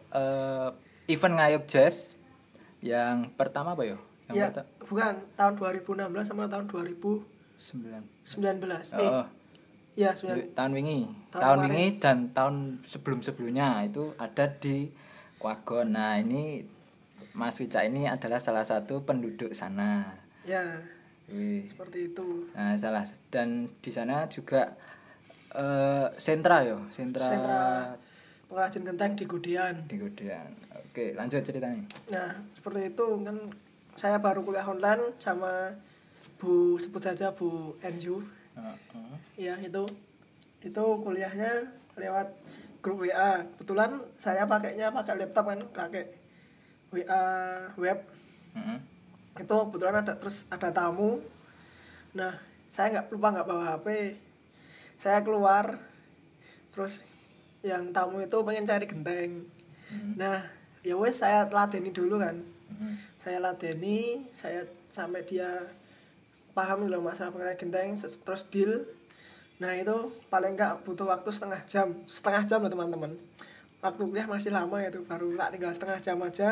eh, 0.10 0.70
event 1.08 1.36
ngayuk 1.36 1.64
jazz 1.66 2.16
yang 2.80 3.30
pertama 3.34 3.72
apa 3.72 3.84
yo? 3.86 3.98
Yang 4.26 4.36
ya 4.36 4.46
perta- 4.50 4.68
bukan 4.84 5.14
tahun 5.36 5.54
2016 5.56 6.24
sama 6.24 6.48
tahun 6.48 6.66
2019 6.66 7.24
sembilan. 7.60 8.02
eh 8.82 9.00
Oh, 9.00 9.26
ya 9.94 10.12
9 10.12 10.52
tahun 10.52 10.72
wingi, 10.74 11.00
Tahun 11.30 11.42
tahun 11.44 11.58
wingi 11.64 11.88
dan 12.00 12.18
tahun 12.32 12.56
sebelum-sebelumnya 12.84 13.86
itu 13.86 14.12
ada 14.18 14.46
di 14.50 14.90
Kwagon. 15.38 15.92
Nah, 15.92 16.18
ini 16.18 16.64
Mas 17.32 17.60
Wicak 17.60 17.84
ini 17.86 18.08
adalah 18.08 18.40
salah 18.40 18.64
satu 18.64 19.04
penduduk 19.04 19.52
sana. 19.52 20.08
ya 20.44 20.60
Wih. 21.25 21.63
seperti 21.65 22.12
itu 22.12 22.51
Nah, 22.51 22.75
salah 22.75 23.01
dan 23.30 23.72
di 23.80 23.89
sana 23.89 24.27
juga 24.27 24.75
eh 25.50 26.08
sentra 26.18 26.62
yo, 26.62 26.82
sentra, 26.89 27.24
Sentra. 27.24 27.63
pengrajin 28.46 28.84
genteng 28.84 29.13
di 29.13 29.24
Gudian 29.24 29.75
di 29.86 29.96
Gudian. 29.96 30.50
Oke, 30.75 31.13
lanjut 31.13 31.42
ceritanya. 31.42 31.82
nah 32.08 32.34
seperti 32.53 32.92
itu 32.92 33.06
kan 33.20 33.38
saya 33.94 34.18
baru 34.18 34.42
kuliah 34.42 34.65
online 34.65 35.13
sama 35.18 35.74
Bu 36.38 36.75
sebut 36.75 37.00
saja 37.00 37.30
Bu 37.30 37.77
Enju 37.80 38.22
Heeh. 38.53 39.15
ya 39.39 39.56
itu 39.58 39.86
itu 40.60 40.84
kuliahnya 41.00 41.65
lewat 41.96 42.34
grup 42.80 43.01
WA 43.01 43.42
kebetulan 43.48 43.96
saya 44.13 44.44
pakainya 44.44 44.89
pakai 44.89 45.15
laptop 45.18 45.46
kan 45.48 45.60
pakai 45.70 46.03
WA 46.89 47.24
web 47.75 48.00
Heeh. 48.53 48.77
Itu 49.34 49.54
kebetulan 49.54 50.06
ada 50.06 50.13
terus 50.18 50.46
ada 50.54 50.70
tamu. 50.70 51.22
Nah 52.13 52.38
saya 52.70 53.00
nggak 53.00 53.13
lupa 53.13 53.28
nggak 53.34 53.48
bawa 53.50 53.63
HP 53.78 53.88
saya 54.98 55.20
keluar 55.25 55.78
terus 56.74 57.06
yang 57.62 57.94
tamu 57.94 58.22
itu 58.22 58.38
pengen 58.46 58.66
cari 58.66 58.86
genteng. 58.90 59.32
Hmm. 59.94 60.18
nah 60.18 60.42
ya 60.82 60.98
wes 60.98 61.22
saya 61.22 61.46
ladeni 61.50 61.94
dulu 61.94 62.18
kan. 62.18 62.42
Heeh. 62.42 62.96
saya 63.22 63.38
ladeni 63.44 64.25
saya 64.34 64.66
sampai 64.90 65.22
dia 65.22 65.70
paham 66.58 66.90
loh 66.90 67.02
masalah 67.02 67.34
pengenalan 67.34 67.58
genteng 67.58 67.90
terus 67.98 68.46
deal. 68.50 68.86
Nah 69.62 69.74
itu 69.78 70.10
paling 70.34 70.58
nggak 70.58 70.86
butuh 70.86 71.10
waktu 71.10 71.30
setengah 71.30 71.62
jam. 71.70 71.94
Setengah 72.10 72.44
jam 72.50 72.60
loh 72.62 72.72
teman-teman. 72.74 73.13
Waktu 73.84 74.02
kuliah 74.02 74.28
masih 74.30 74.50
lama 74.50 74.80
itu 74.80 75.04
baru 75.06 75.36
tak 75.36 75.50
tinggal 75.58 75.72
setengah 75.75 76.00
jam 76.02 76.18
aja. 76.24 76.50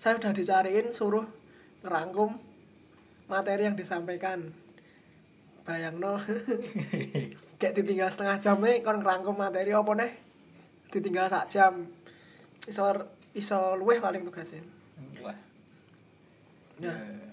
Saya 0.00 0.18
udah 0.18 0.32
dicariin 0.34 0.90
suruh 0.90 1.26
ngerangkum 1.82 2.38
materi 3.26 3.66
yang 3.66 3.76
disampaikan. 3.78 4.50
Bayang 5.62 6.02
no 6.02 6.18
kayak 7.62 7.78
ditinggal 7.78 8.10
setengah 8.10 8.42
jam 8.42 8.58
nih 8.58 8.82
kon 8.82 8.98
ngerangkum 8.98 9.34
materi 9.38 9.70
apa 9.70 9.92
nih? 9.94 10.12
Ditinggal 10.90 11.30
sak 11.30 11.46
jam. 11.50 11.86
Iso 12.66 12.82
iso 13.34 13.78
luweh 13.78 14.02
paling 14.02 14.26
tugasnya. 14.26 14.62
Wah. 15.22 15.38
Nah. 16.82 17.30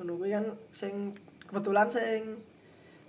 ngono 0.00 0.18
kuwi 0.18 0.34
kan 0.34 0.50
sing 0.74 1.14
kebetulan 1.46 1.86
sing 1.86 2.42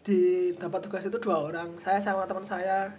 di 0.06 0.52
dapat 0.60 0.84
tugas 0.84 1.08
itu 1.08 1.18
dua 1.18 1.48
orang. 1.48 1.74
Saya 1.80 1.98
sama 1.98 2.28
teman 2.28 2.44
saya 2.44 2.92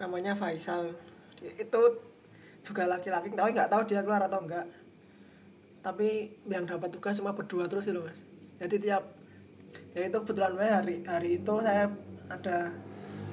namanya 0.00 0.32
Faisal. 0.32 0.96
Itu 1.38 2.00
juga 2.64 2.88
laki-laki. 2.88 3.30
Tapi 3.30 3.52
nggak 3.52 3.70
tahu 3.70 3.84
dia 3.86 4.00
keluar 4.02 4.24
atau 4.24 4.40
enggak 4.40 4.66
tapi 5.80 6.36
yang 6.44 6.68
dapat 6.68 6.92
tugas 6.92 7.16
cuma 7.16 7.32
berdua 7.32 7.64
terus 7.66 7.88
loh 7.88 8.04
mas 8.04 8.24
jadi 8.60 8.76
tiap 8.76 9.04
ya 9.96 10.06
itu 10.06 10.16
kebetulan 10.20 10.54
hari 10.60 10.96
hari 11.08 11.30
itu 11.40 11.54
saya 11.60 11.88
ada 12.28 12.68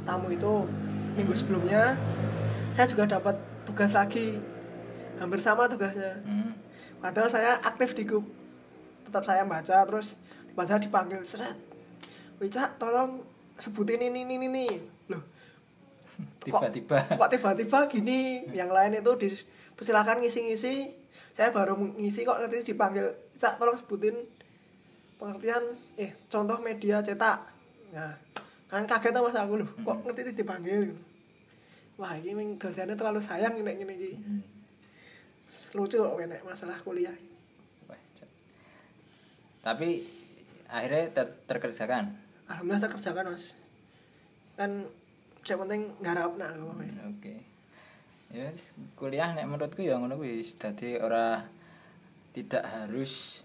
tamu 0.03 0.31
itu 0.31 0.63
minggu 1.13 1.33
sebelumnya 1.35 1.99
saya 2.71 2.87
juga 2.87 3.03
dapat 3.09 3.35
tugas 3.67 3.91
lagi 3.91 4.39
hampir 5.17 5.41
sama 5.41 5.67
tugasnya 5.67 6.21
Hmm. 6.23 6.53
Padahal 6.97 7.29
saya 7.29 7.61
aktif 7.61 7.93
di 7.93 8.09
grup. 8.09 8.25
Tetap 9.05 9.21
saya 9.21 9.45
baca 9.45 9.85
terus 9.85 10.17
tiba-tiba 10.49 10.81
dipanggil 10.81 11.21
seret. 11.21 11.53
Wica 12.41 12.73
tolong 12.81 13.21
sebutin 13.61 14.01
ini 14.01 14.25
ini 14.25 14.35
ini. 14.41 14.65
Loh, 15.05 15.21
Tiba-tiba. 16.41 17.05
kok 17.05 17.29
tiba-tiba 17.29 17.85
gini? 17.85 18.49
Yang 18.49 18.69
lain 18.73 18.91
itu 18.97 19.11
dipersilakan 19.13 20.25
ngisi-ngisi. 20.25 20.89
Saya 21.37 21.53
baru 21.53 21.77
ngisi 21.77 22.25
kok 22.25 22.41
nanti 22.41 22.65
dipanggil, 22.65 23.13
"Cak, 23.37 23.61
tolong 23.61 23.77
sebutin 23.77 24.17
pengertian 25.21 25.61
eh 25.93 26.17
contoh 26.33 26.57
media 26.57 26.97
cetak." 27.05 27.45
Nah, 27.93 28.17
kan 28.65 28.89
kaget 28.89 29.13
mas 29.13 29.37
aku 29.37 29.61
loh, 29.61 29.69
kok 29.85 30.01
ngerti 30.01 30.33
dipanggil. 30.33 30.97
Wah, 32.01 32.17
ini 32.17 32.33
memang 32.33 32.57
dosennya 32.57 32.97
terlalu 32.97 33.21
sayang 33.21 33.53
ini 33.53 33.69
ini 33.69 33.93
ini. 33.93 34.11
Hmm. 34.17 34.41
Lucu 35.77 36.01
kok 36.01 36.17
enek 36.17 36.41
masalah 36.41 36.81
kuliah. 36.81 37.13
Tapi 39.61 39.99
akhirnya 40.73 41.11
ter- 41.13 41.37
terkerjakan. 41.45 42.17
Alhamdulillah 42.49 42.81
terkerjakan 42.87 43.35
mas 43.35 43.53
kan 44.57 44.89
yang 45.45 45.59
penting 45.63 45.81
ngarap 46.01 46.33
nak 46.35 46.57
apa 46.57 46.83
Oke. 47.13 47.35
Ya 48.31 48.51
kuliah 48.99 49.31
nek 49.31 49.47
menurutku 49.47 49.81
ya 49.83 49.95
ngono 49.95 50.19
kuwi 50.19 50.43
dadi 50.59 50.99
ora 50.99 51.41
tidak 52.35 52.63
harus 52.63 53.41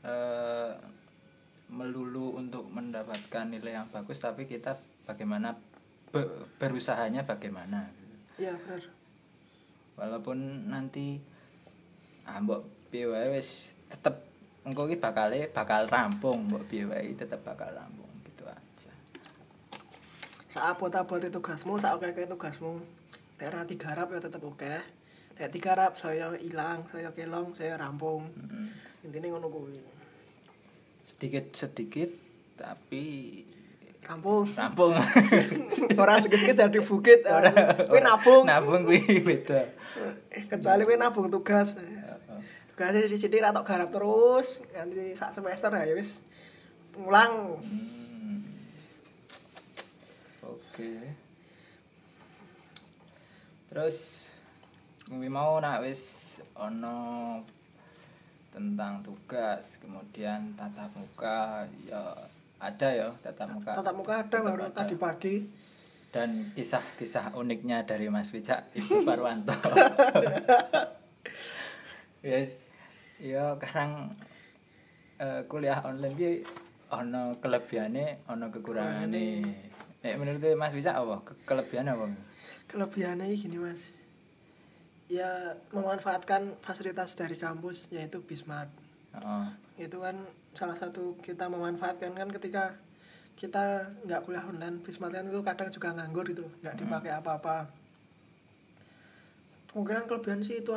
eh 0.00 0.72
melulu 1.70 2.34
untuk 2.40 2.66
mendapatkan 2.66 3.46
nilai 3.46 3.78
yang 3.78 3.86
bagus 3.94 4.18
tapi 4.18 4.48
kita 4.48 4.74
bagaimana 5.06 5.54
be- 6.10 6.48
berusahanya 6.58 7.22
bagaimana. 7.22 7.86
Iya 8.40 8.56
benar 8.58 9.00
walaupun 10.00 10.72
nanti 10.72 11.20
ah 12.24 12.40
mbok 12.40 12.64
piye 12.88 13.04
wae 13.04 13.36
wis 13.36 13.76
tetep 13.92 14.16
engko 14.64 14.88
iki 14.88 14.96
bakale 14.96 15.52
bakal 15.52 15.84
rampung 15.84 16.48
mbok 16.48 16.64
piye 16.72 16.88
wae 16.88 17.12
tetep 17.12 17.44
bakal 17.44 17.68
rampung 17.68 18.08
gitu 18.24 18.48
aja. 18.48 18.92
Saabot-abot 20.48 21.20
tugasmu 21.20 21.76
saat 21.76 22.00
oke 22.00 22.24
tugasmu 22.24 22.80
nek 23.40 23.48
ra 23.48 23.64
digarap 23.64 24.12
ya 24.12 24.20
tetep 24.20 24.44
oke. 24.44 24.76
Nek 25.40 25.48
digarap 25.48 25.96
saya 25.96 26.36
hilang 26.36 26.84
saya 26.92 27.08
kelong 27.16 27.56
saya 27.56 27.80
rampung. 27.80 28.28
Mm. 28.36 28.68
intinya 29.08 29.32
ngono 29.32 29.48
kuwi. 29.48 29.80
Sedikit 31.08 31.56
sedikit 31.56 32.12
tapi 32.60 33.40
rampung. 34.04 34.44
Rampung. 34.52 34.92
Orang 36.00 36.20
sedikit 36.28 36.52
jadi 36.52 36.80
bukit 36.84 37.24
kuwi 37.88 38.00
nabung. 38.04 38.44
Nabung 38.44 38.84
kuwi 38.84 39.00
beda. 39.28 39.64
Eh, 40.28 40.44
kecuali 40.44 40.84
kuwi 40.84 41.00
nabung 41.00 41.32
tugas. 41.32 41.80
Tugasnya 42.76 43.08
di 43.08 43.16
sini 43.16 43.40
ratok 43.40 43.64
garap 43.64 43.88
terus 43.88 44.60
nanti 44.76 45.16
sak 45.16 45.32
semester 45.36 45.72
ya 45.72 45.96
wis 45.96 46.20
ngulang 46.96 47.60
Hmm. 47.60 48.42
oke 50.42 50.90
terus 53.70 54.26
kuwi 55.06 55.30
mau 55.30 55.62
nak 55.62 55.86
wis 55.86 56.02
ono 56.58 57.38
tentang 58.50 58.98
tugas 59.06 59.78
kemudian 59.78 60.58
tatap 60.58 60.90
muka 60.98 61.62
ya 61.86 62.02
ada 62.58 62.88
ya 62.90 63.08
tatap 63.22 63.54
muka 63.54 63.70
tatap 63.78 63.94
muka 63.94 64.14
ada 64.26 64.38
baru 64.42 64.66
ada. 64.66 64.74
tadi 64.82 64.94
pagi 64.98 65.34
dan 66.10 66.50
kisah-kisah 66.58 67.38
uniknya 67.38 67.86
dari 67.86 68.10
Mas 68.10 68.34
Wicak 68.34 68.74
Ibu 68.74 69.02
Parwanto. 69.06 69.54
yes, 72.26 72.66
ya 73.22 73.54
sekarang 73.54 74.10
eh, 75.22 75.46
kuliah 75.46 75.78
online 75.86 76.14
ki 76.18 76.30
ono 76.90 77.38
kelebihane, 77.38 78.26
ono 78.26 78.50
kekurangane. 78.50 79.46
Nek 80.02 80.14
menurut 80.18 80.42
Mas 80.58 80.74
Wicak 80.74 80.98
apa? 80.98 81.22
Ke- 81.22 81.38
Kelebihan 81.46 81.94
apa? 81.94 82.10
Kelebihannya 82.70 83.34
gini 83.34 83.58
mas. 83.58 83.90
Ya 85.10 85.58
memanfaatkan 85.74 86.54
fasilitas 86.62 87.18
dari 87.18 87.34
kampus 87.34 87.90
yaitu 87.90 88.22
Bismart. 88.22 88.70
Heeh. 89.10 89.46
itu 89.80 89.96
kan 89.98 90.12
salah 90.54 90.76
satu 90.78 91.18
kita 91.18 91.50
memanfaatkan 91.50 92.14
kan 92.14 92.28
ketika 92.30 92.78
kita 93.34 93.90
nggak 94.06 94.22
kuliah 94.22 94.46
online. 94.46 94.78
Bismart 94.86 95.18
kan 95.18 95.26
itu 95.26 95.40
kadang 95.42 95.68
juga 95.74 95.88
nganggur 95.98 96.24
gitu 96.30 96.46
nggak 96.62 96.78
dipakai 96.78 97.10
apa-apa. 97.10 97.66
Kemungkinan 99.74 100.06
kelebihan 100.06 100.40
sih 100.46 100.62
itu 100.62 100.70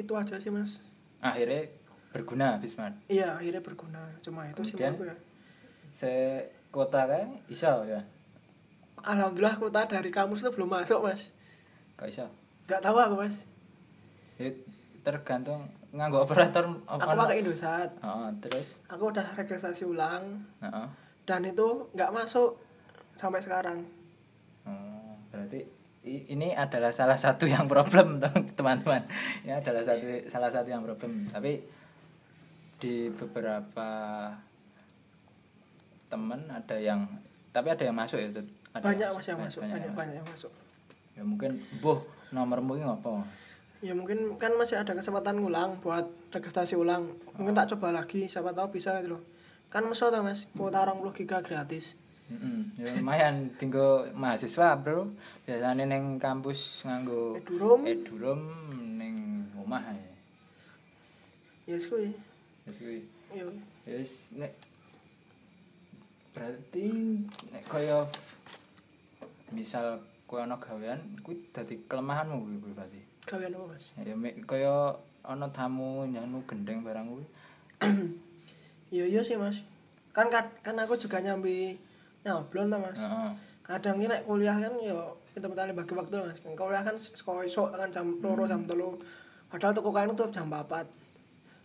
itu 0.00 0.12
aja 0.16 0.40
sih 0.40 0.48
mas. 0.48 0.80
Akhirnya 1.20 1.68
berguna 2.14 2.56
Bismart? 2.56 2.96
Iya 3.10 3.36
akhirnya 3.36 3.60
berguna. 3.60 4.02
Cuma 4.24 4.48
itu 4.48 4.62
sih 4.64 4.80
menurutku 4.80 5.12
ya. 5.12 5.16
se 5.92 6.12
kota 6.72 7.06
kan 7.06 7.38
iso 7.52 7.84
ya 7.86 8.02
alhamdulillah 9.04 9.56
kuota 9.60 9.84
dari 9.84 10.08
kampus 10.08 10.42
itu 10.42 10.50
belum 10.50 10.70
masuk 10.72 11.04
mas 11.04 11.28
kok 11.94 12.08
iso 12.08 12.26
nggak 12.66 12.80
tahu 12.80 12.98
aku 12.98 13.16
mas 13.20 13.36
Ya, 14.34 14.50
tergantung 15.06 15.70
nganggo 15.94 16.26
operator 16.26 16.66
aku 16.90 17.06
pakai 17.06 17.38
Indosat 17.38 17.94
Heeh, 18.02 18.28
terus 18.42 18.82
aku 18.90 19.14
udah 19.14 19.22
registrasi 19.38 19.86
ulang 19.86 20.42
Heeh. 20.58 20.86
dan 21.22 21.46
itu 21.46 21.86
nggak 21.94 22.10
masuk 22.10 22.58
sampai 23.14 23.38
sekarang 23.38 23.86
Oh, 24.64 25.14
berarti 25.28 25.60
ini 26.04 26.52
adalah 26.52 26.88
salah 26.88 27.16
satu 27.16 27.44
yang 27.48 27.68
problem 27.68 28.20
teman-teman. 28.58 29.04
Ini 29.44 29.60
adalah 29.60 29.84
satu 29.84 30.04
salah 30.28 30.48
satu 30.52 30.68
yang 30.72 30.84
problem. 30.84 31.28
Tapi 31.28 31.60
di 32.80 33.08
beberapa 33.12 33.88
teman 36.08 36.40
ada 36.48 36.76
yang 36.76 37.08
tapi 37.52 37.72
ada 37.72 37.84
yang 37.84 37.96
masuk 37.96 38.20
ya. 38.20 38.28
Ada 38.74 38.82
banyak 38.82 39.08
mas 39.14 39.26
yang 39.30 39.40
masuk 39.40 39.60
banyak 39.62 39.92
banyak 39.94 40.16
yang 40.18 40.28
masuk 40.28 40.52
Ya 41.14 41.22
mungkin 41.22 41.62
buh 41.78 42.02
nomormu 42.34 42.74
ini 42.74 42.84
apa? 42.84 43.22
ya 43.84 43.92
mungkin 43.92 44.40
kan 44.40 44.56
masih 44.56 44.80
ada 44.80 44.96
kesempatan 44.96 45.36
ngulang 45.44 45.76
buat 45.84 46.08
registrasi 46.32 46.72
ulang 46.72 47.04
mungkin 47.36 47.52
tak 47.52 47.76
coba 47.76 47.92
lagi 47.92 48.24
siapa 48.24 48.56
tahu 48.56 48.72
bisa 48.72 48.96
gitu 48.98 49.20
loh 49.20 49.22
kan 49.68 49.84
mesot 49.84 50.08
tuh 50.08 50.24
mas 50.24 50.48
kuota 50.56 50.88
20 50.88 51.04
giga 51.12 51.44
gratis 51.44 51.92
Mm 52.24 52.80
ya 52.80 52.88
lumayan 52.96 53.52
tinggal 53.60 54.08
mahasiswa, 54.16 54.80
Bro. 54.80 55.12
Biasanya 55.44 55.84
neng 55.84 56.16
kampus 56.16 56.80
nganggo 56.88 57.36
Eduroom. 57.36 57.84
eduroom 57.84 58.40
ning 58.96 59.44
omah 59.60 59.84
ya. 59.92 60.08
yes 61.68 61.84
kuy 61.84 62.16
kuwi. 62.64 63.04
iya 63.28 63.44
Wis 63.84 64.32
nek 64.32 64.56
berarti 66.32 66.88
nek 67.52 67.64
kaya 67.68 68.08
misal 69.54 70.02
kowe 70.26 70.42
ana 70.42 70.58
gawean 70.58 70.98
kuwi 71.22 71.38
dadi 71.54 71.78
kelemahanmu 71.86 72.42
kuwi 72.42 72.56
berarti. 72.74 73.00
kalian 73.24 73.56
apa 73.56 73.66
mas? 73.72 73.84
Ya 73.96 74.14
kaya 74.44 74.74
ana 75.24 75.48
tamu 75.48 76.04
nyanu 76.04 76.42
gendeng 76.44 76.82
barang 76.84 77.06
kuwi. 77.08 77.24
iya 78.94 79.04
iya 79.06 79.20
sih 79.22 79.38
mas. 79.38 79.62
Kan 80.12 80.28
kan 80.28 80.50
kan 80.60 80.76
aku 80.76 80.98
juga 80.98 81.22
nyambi 81.22 81.78
nyablon 82.26 82.68
lah 82.74 82.80
mas. 82.82 83.00
Heeh. 83.00 83.32
kadang 83.64 83.96
ini 83.96 84.12
kuliah 84.28 84.60
kan 84.60 84.76
yo 84.76 85.16
kita 85.32 85.48
betali 85.48 85.72
bagi 85.72 85.94
waktu 85.96 86.20
mas. 86.20 86.42
Kuliah 86.42 86.82
kan 86.84 86.98
sekolah 86.98 87.46
esok 87.48 87.72
kan 87.72 87.88
jam 87.94 88.18
loro 88.20 88.44
jam 88.44 88.66
telu. 88.68 88.98
Padahal 89.48 89.72
tuku 89.72 89.90
kain 89.94 90.12
tuh 90.18 90.28
jam 90.34 90.50
4 90.50 91.04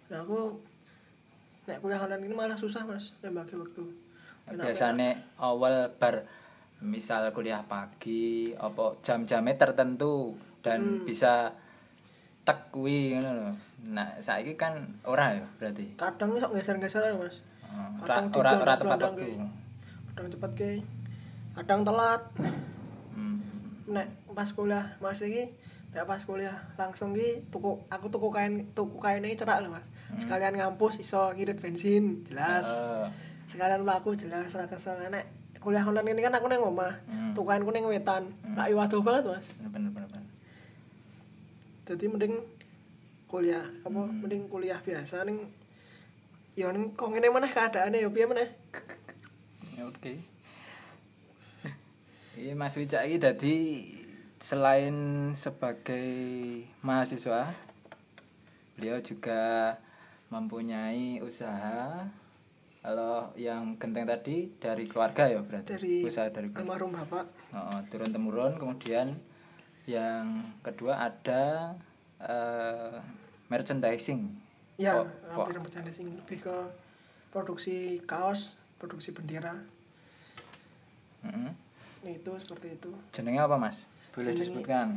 nah 0.09 0.25
aku 0.25 0.57
nek 1.69 1.77
kuliah 1.85 2.01
online 2.01 2.25
ini 2.25 2.33
malah 2.33 2.57
susah 2.57 2.81
mas 2.81 3.13
bagi 3.21 3.55
waktu 3.55 3.83
Biasane 4.49 5.37
awal 5.37 5.93
bar 6.01 6.25
misal 6.81 7.27
kuliah 7.29 7.59
pagi 7.61 8.51
apa 8.53 8.95
jam-jamnya 8.99 9.55
tertentu 9.55 10.31
dan 10.59 10.79
Hmm. 10.81 11.03
bisa 11.03 11.51
tek 12.41 12.69
kuwi 12.69 13.13
ngono 13.13 13.31
lho. 13.33 13.51
Nah, 13.89 14.11
saiki 14.17 14.53
kan 14.53 14.75
ora 15.03 15.31
ya 15.33 15.45
berarti. 15.55 15.95
kadang 15.95 16.35
sok 16.35 16.51
geser-geser 16.53 17.03
mas 17.13 17.39
Heeh. 17.61 17.89
Ora 17.99 18.15
Kadang 18.17 18.25
ora 18.33 18.51
ora 18.57 18.73
tepat 18.75 18.99
waktu. 19.01 19.27
kadang 20.09 20.27
cepet 20.29 20.51
ke 20.53 20.69
kadang 21.53 21.81
telat 21.83 22.21
Hmm. 23.11 23.39
nek 23.87 24.07
pas 24.29 24.49
kuliah 24.49 24.85
mas 24.97 25.19
iki 25.19 25.51
nek 25.89 26.05
pas 26.05 26.21
kuliah 26.21 26.55
langsung 26.75 27.11
ki 27.11 27.43
tuku 27.49 27.71
aku 27.87 28.07
tuku 28.07 28.27
kain 28.29 28.67
tuku 28.71 28.97
kain 28.97 29.19
ini 29.19 29.33
cerak 29.33 29.59
loh 29.59 29.71
mas 29.71 29.85
sekalian 30.17 30.53
ngampus 30.53 30.97
iso 30.97 31.31
ngirit 31.31 31.55
bensin 31.55 32.23
jelas 32.23 32.65
Heeh. 32.65 33.07
sekalian 33.47 33.81
mlaku 33.81 34.11
jelas 34.11 34.49
ora 34.49 34.65
kesel 34.65 34.99
nek 35.05 35.25
kuliah 35.59 35.83
online 35.83 36.13
ini 36.13 36.21
kan 36.23 36.33
aku 36.33 36.47
neng 36.47 36.63
omah 36.63 36.93
Hmm. 37.05 37.31
tuku 37.31 37.45
kainku 37.45 37.69
ning 37.69 37.85
wetan 37.85 38.23
Hmm. 38.41 38.55
lak 38.55 38.71
waduh 38.71 39.01
banget 39.01 39.23
mas 39.27 39.47
Bener 39.59 39.91
bener 39.91 40.05
bener. 40.07 40.23
jadi 41.83 42.05
mending 42.05 42.35
kuliah 43.25 43.65
apa 43.81 43.99
Hmm. 43.99 44.19
mending 44.19 44.47
kuliah 44.47 44.79
biasa 44.79 45.23
ning 45.23 45.45
ya 46.53 46.69
ning 46.69 46.91
kok 46.91 47.07
ngene 47.07 47.27
meneh 47.27 47.49
keadaane 47.49 47.97
ya 47.97 48.09
piye 48.09 48.25
meneh 48.25 48.49
Ya, 49.73 49.87
Oke. 49.87 50.19
Ini 52.35 52.51
Mas 52.51 52.75
Wicak 52.75 53.03
ini 53.03 53.15
tadi 53.15 53.55
selain 54.37 54.95
sebagai 55.33 56.11
mahasiswa, 56.81 57.47
beliau 58.75 58.99
juga 58.99 59.75
mempunyai 60.27 61.19
usaha. 61.19 62.03
Kalau 62.79 63.35
yang 63.35 63.75
genteng 63.75 64.05
tadi 64.05 64.55
dari 64.55 64.85
keluarga 64.85 65.27
ya 65.27 65.39
berarti 65.39 65.67
dari 65.69 65.93
usaha 66.01 66.27
dari 66.27 66.47
keluarga. 66.47 66.63
almarhum 66.63 66.91
bapak 66.95 67.25
Oh, 67.51 67.79
turun 67.87 68.09
temurun. 68.09 68.55
Kemudian 68.55 69.19
yang 69.83 70.25
kedua 70.59 70.95
ada 71.01 71.75
eh, 72.19 72.95
merchandising. 73.47 74.21
ya 74.75 74.95
Oh, 74.95 75.03
oh. 75.29 75.43
hampir 75.43 75.59
bercanda 75.59 75.89
sih 75.89 76.03
lebih 76.03 76.39
ke 76.41 76.55
produksi 77.29 77.75
kaos 78.01 78.55
produksi 78.75 79.11
bendera 79.11 79.59
Mm-mm. 81.19 81.51
itu 82.05 82.31
seperti 82.33 82.73
itu 82.73 82.87
Jenengnya 83.11 83.43
apa 83.43 83.57
Mas? 83.57 83.83
Boleh 84.09 84.31
Jenenge- 84.31 84.39
disebutkan. 84.41 84.87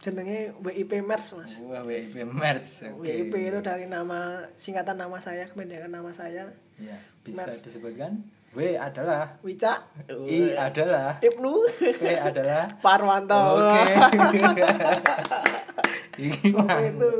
jenenge 0.00 0.50
WIP 0.58 0.98
Merch 1.00 1.36
mas 1.36 1.60
Wah, 1.62 1.84
WIP 1.84 2.16
Merch. 2.26 2.82
oke. 2.88 3.00
WIP 3.00 3.30
itu 3.36 3.58
dari 3.60 3.84
nama 3.84 4.18
singkatan 4.56 4.96
nama 4.96 5.14
saya 5.16 5.46
kependekan 5.46 5.88
nama 5.88 6.10
saya 6.10 6.50
Ya, 6.74 6.96
bisa 7.30 7.52
disebutkan. 7.54 8.12
W 8.50 8.74
adalah 8.74 9.30
Wica 9.46 9.78
I 10.10 10.58
adalah 10.58 11.22
Ibnu 11.22 11.70
P 11.78 12.02
adalah 12.18 12.66
Parwanto 12.82 13.62
Oke. 13.62 13.94
Iki 16.20 16.52
itu. 16.52 17.10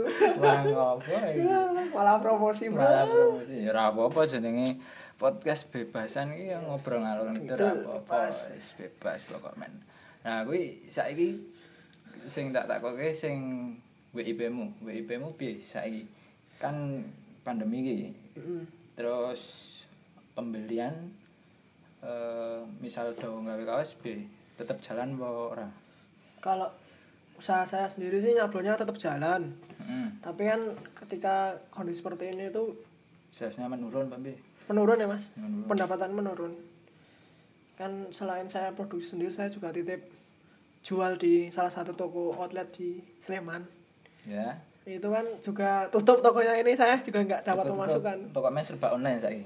Apa 0.43 1.33
iki? 1.33 1.41
malah 1.95 2.21
promosi 2.21 2.69
bro 2.69 2.83
Malah 2.85 3.07
promosi. 3.09 3.55
Ya 3.65 3.73
ora 3.73 3.95
apa-apa 3.95 4.29
jenenge 4.29 4.77
podcast 5.17 5.73
bebasan 5.73 6.37
iki 6.37 6.53
yang 6.53 6.69
ngobrol 6.69 7.01
ngalor 7.01 7.33
ngidul 7.33 7.57
ora 7.57 7.73
apa-apa. 7.73 8.19
bebas. 8.29 8.37
Wis 8.53 8.69
bebas 8.77 9.21
pokok 9.31 9.55
men. 9.57 9.73
Nah, 10.27 10.45
kuwi 10.45 10.85
saiki 10.91 11.41
sing 12.29 12.53
tak 12.53 12.69
takoke 12.69 13.17
sing 13.17 13.39
WIP-mu. 14.13 14.85
WIP-mu 14.85 15.33
piye 15.39 15.65
saiki? 15.65 16.05
Kan 16.61 17.07
pandemi 17.41 17.87
iki. 17.87 17.99
Terus 18.99 19.70
pembelian 20.41 21.13
eh, 22.01 22.61
misal 22.81 23.13
do 23.13 23.45
gawe 23.45 23.61
kaos 23.69 23.93
B 24.01 24.25
tetap 24.57 24.81
jalan 24.81 25.21
apa 25.21 25.29
ora? 25.29 25.69
Kalau 26.41 26.69
usaha 27.37 27.65
saya 27.65 27.89
sendiri 27.89 28.21
sih 28.21 28.33
nyablonnya 28.33 28.77
tetap 28.77 28.97
jalan. 28.97 29.53
Hmm. 29.81 30.13
tapi 30.23 30.47
kan 30.47 30.61
ketika 31.03 31.57
kondisi 31.73 31.99
seperti 31.99 32.31
ini 32.31 32.53
tuh 32.53 32.77
salesnya 33.33 33.67
menurun 33.67 34.07
Pak 34.07 34.21
B? 34.23 34.37
Menurun 34.71 35.03
ya 35.03 35.09
mas? 35.09 35.33
Menurun. 35.35 35.67
pendapatan 35.67 36.11
menurun. 36.15 36.53
Kan 37.75 38.13
selain 38.13 38.47
saya 38.47 38.71
produksi 38.71 39.17
sendiri 39.17 39.33
saya 39.33 39.49
juga 39.49 39.73
titip 39.73 40.05
jual 40.87 41.17
di 41.17 41.49
salah 41.51 41.73
satu 41.73 41.97
toko 41.97 42.37
outlet 42.37 42.69
di 42.71 43.01
Sleman. 43.25 43.65
Ya. 44.29 44.61
Itu 44.85 45.11
kan 45.11 45.27
juga 45.43 45.89
tutup 45.91 46.23
tokonya 46.23 46.55
ini 46.61 46.77
saya 46.77 47.01
juga 47.01 47.25
nggak 47.25 47.43
dapat 47.43 47.65
Toko- 47.67 47.75
pemasukan. 47.75 48.17
Toko 48.31 48.49
men 48.53 48.63
serba 48.63 48.95
online 48.95 49.19
saiki 49.19 49.45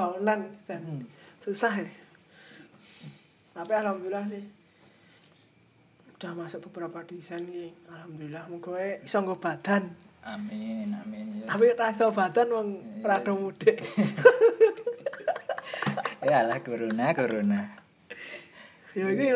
online 0.00 0.44
Sen. 0.66 0.82
Hmm. 0.82 1.04
susah 1.44 1.74
ya 1.82 1.90
tapi 3.54 3.72
alhamdulillah 3.74 4.26
sih 4.32 4.44
udah 6.18 6.32
masuk 6.34 6.60
beberapa 6.70 7.04
desain 7.06 7.44
nih 7.46 7.70
alhamdulillah 7.86 8.48
wae 8.50 8.98
iso 9.04 9.22
nggo 9.22 9.36
badan 9.38 9.92
amin 10.24 10.88
amin. 11.04 11.44
Tapi 11.44 11.76
rasa 11.76 12.08
badan 12.08 12.48
wong 12.48 12.68
rada 13.04 13.32
mudik 13.36 13.76
ya 16.24 16.48
lah 16.48 16.58
corona 16.64 17.12
corona. 17.12 17.60
Ya 18.96 19.12
iki 19.12 19.28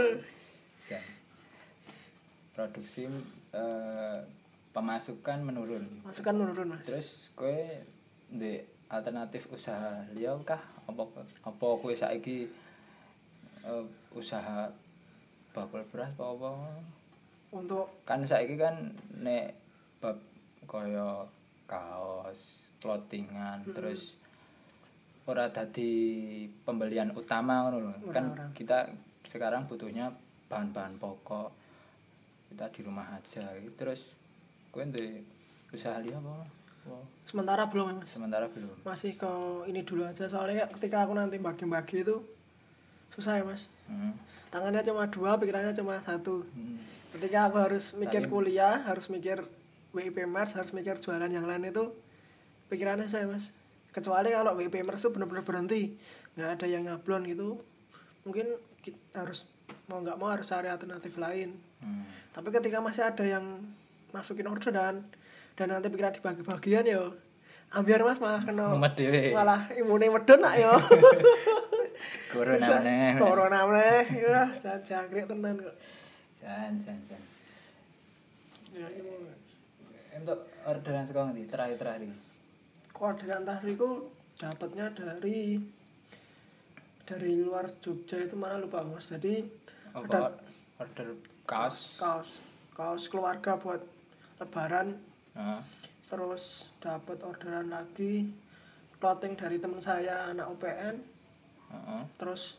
produksi 2.57 3.07
eh, 3.53 4.19
pemasukan 4.73 5.39
menurun. 5.45 5.85
Masukan 6.03 6.35
menurun 6.35 6.67
mas. 6.75 6.83
Terus 6.89 7.31
kue 7.37 7.85
di 8.33 8.59
alternatif 8.89 9.49
usaha 9.53 10.01
liya 10.17 10.33
kah? 10.45 10.61
Apa 10.89 11.05
apa 11.45 11.67
kue 11.81 11.93
saiki 11.93 12.49
eh, 13.65 13.85
usaha 14.17 14.73
bakul 15.53 15.85
beras 15.93 16.13
apa 16.17 16.25
apa? 16.25 16.51
Untuk 17.53 17.89
kan 18.09 18.25
saiki 18.25 18.57
kan 18.57 18.93
nek 19.21 19.57
bab 20.01 20.17
kaya 20.69 21.25
kaos 21.69 22.69
clothingan 22.81 23.61
Mm-mm. 23.65 23.77
terus 23.77 24.17
ora 25.29 25.53
dadi 25.53 26.45
pembelian 26.65 27.13
utama 27.13 27.69
ngono 27.69 27.79
lho. 27.85 27.93
Kan 28.09 28.33
ora. 28.33 28.49
kita 28.57 28.89
sekarang 29.29 29.69
butuhnya 29.69 30.09
bahan-bahan 30.49 30.97
pokok. 30.97 31.53
Kita 32.49 32.65
di 32.73 32.81
rumah 32.81 33.05
aja. 33.13 33.53
Terus 33.77 34.09
kowe 34.73 34.81
ndek 34.81 35.21
usaha 35.77 36.01
liya 36.01 36.17
apa 36.17 36.58
Sementara 37.29 37.69
belum 37.69 37.87
ya, 37.93 37.95
mas. 38.01 38.09
Sementara 38.09 38.47
belum. 38.49 38.73
Masih 38.83 39.13
ke 39.15 39.29
ini 39.69 39.85
dulu 39.85 40.09
aja. 40.09 40.25
Soalnya 40.27 40.65
ketika 40.73 41.05
aku 41.05 41.13
nanti 41.13 41.37
bagi-bagi 41.37 42.01
itu 42.01 42.25
susah 43.13 43.37
ya 43.37 43.45
mas. 43.45 43.67
Hmm. 43.89 44.15
tangannya 44.49 44.81
cuma 44.81 45.05
dua 45.09 45.37
pikirannya 45.37 45.77
cuma 45.77 46.01
satu. 46.01 46.41
Hmm. 46.57 46.81
ketika 47.13 47.49
aku 47.49 47.57
harus 47.61 47.93
mikir 47.93 48.25
Saling- 48.25 48.33
kuliah 48.33 48.81
harus 48.85 49.09
mikir 49.09 49.45
WIP 49.93 50.25
Mars 50.25 50.53
harus 50.53 50.73
mikir 50.73 50.97
jualan 50.97 51.29
yang 51.29 51.45
lain 51.45 51.69
itu 51.69 51.93
pikirannya 52.69 53.09
saya 53.09 53.29
mas. 53.29 53.53
Kecuali 53.93 54.33
kalau 54.33 54.57
WIP 54.57 54.81
Mars 54.85 55.03
itu 55.03 55.11
benar-benar 55.13 55.45
berhenti 55.45 55.93
nggak 56.37 56.61
ada 56.61 56.67
yang 56.69 56.87
nyablon 56.87 57.27
gitu 57.27 57.61
mungkin 58.25 58.47
kita 58.81 59.21
harus 59.21 59.45
mau 59.85 60.01
nggak 60.01 60.17
mau 60.17 60.33
harus 60.33 60.49
cari 60.49 60.69
alternatif 60.69 61.17
lain. 61.17 61.53
Hmm. 61.79 62.03
tapi 62.33 62.49
ketika 62.51 62.79
masih 62.81 63.03
ada 63.03 63.23
yang 63.23 63.45
masukin 64.11 64.49
orderan 64.49 65.03
dan 65.59 65.75
nanti 65.75 65.91
pikiran 65.91 66.15
dibagi 66.15 66.43
bagian 66.47 66.87
ya. 66.87 67.03
Ambiar 67.75 68.01
mas 68.07 68.23
malah 68.23 68.41
kena 68.47 68.79
malah 69.35 69.69
imune 69.75 70.09
medun 70.09 70.41
nak 70.41 70.57
yo 70.57 70.73
corona 72.33 72.81
meneh. 72.81 73.19
corona 73.19 73.61
meneh. 73.67 74.05
Ya 74.15 74.55
jangan 74.63 74.81
jangkrik 74.87 75.27
tenan 75.27 75.59
kok. 75.59 75.77
Jan 76.39 76.79
jan 76.79 76.97
jan. 77.11 77.23
Ya 78.71 78.87
itu 78.95 79.11
untuk 80.15 80.47
orderan 80.65 81.05
sekolah 81.11 81.35
nanti 81.35 81.45
terakhir 81.51 81.77
terakhir 81.77 82.15
orderan 82.99 83.43
tahriku 83.47 84.11
dapatnya 84.39 84.91
dari 84.95 85.59
dari 87.07 87.33
luar 87.41 87.71
Jogja 87.83 88.23
itu 88.23 88.39
mana 88.39 88.63
lupa 88.63 88.87
mas. 88.87 89.11
Jadi 89.11 89.43
apa 89.95 90.07
ada 90.07 90.21
order 90.79 91.09
kaos? 91.43 91.99
Kaos. 91.99 92.31
Kaos 92.75 93.11
keluarga 93.11 93.59
buat 93.59 93.83
lebaran 94.39 94.95
Terus 96.09 96.73
dapat 96.83 97.21
orderan 97.21 97.69
lagi 97.69 98.33
clothing 98.99 99.39
dari 99.39 99.63
teman 99.63 99.79
saya 99.79 100.35
anak 100.35 100.51
UPN 100.59 100.97
Heeh. 101.69 102.03
terus 102.19 102.59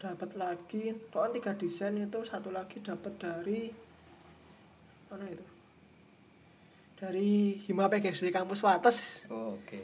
dapat 0.00 0.36
lagi 0.36 0.92
toh 1.12 1.28
tiga 1.32 1.56
desain 1.56 1.96
itu 1.96 2.20
satu 2.24 2.52
lagi 2.52 2.80
dapat 2.84 3.12
dari 3.16 3.72
mana 5.08 5.24
itu? 5.28 5.44
Dari 7.00 7.56
Hima 7.64 7.88
PGSD 7.88 8.28
kampus 8.28 8.60
Wates. 8.60 9.24
Oh, 9.32 9.56
oke. 9.56 9.80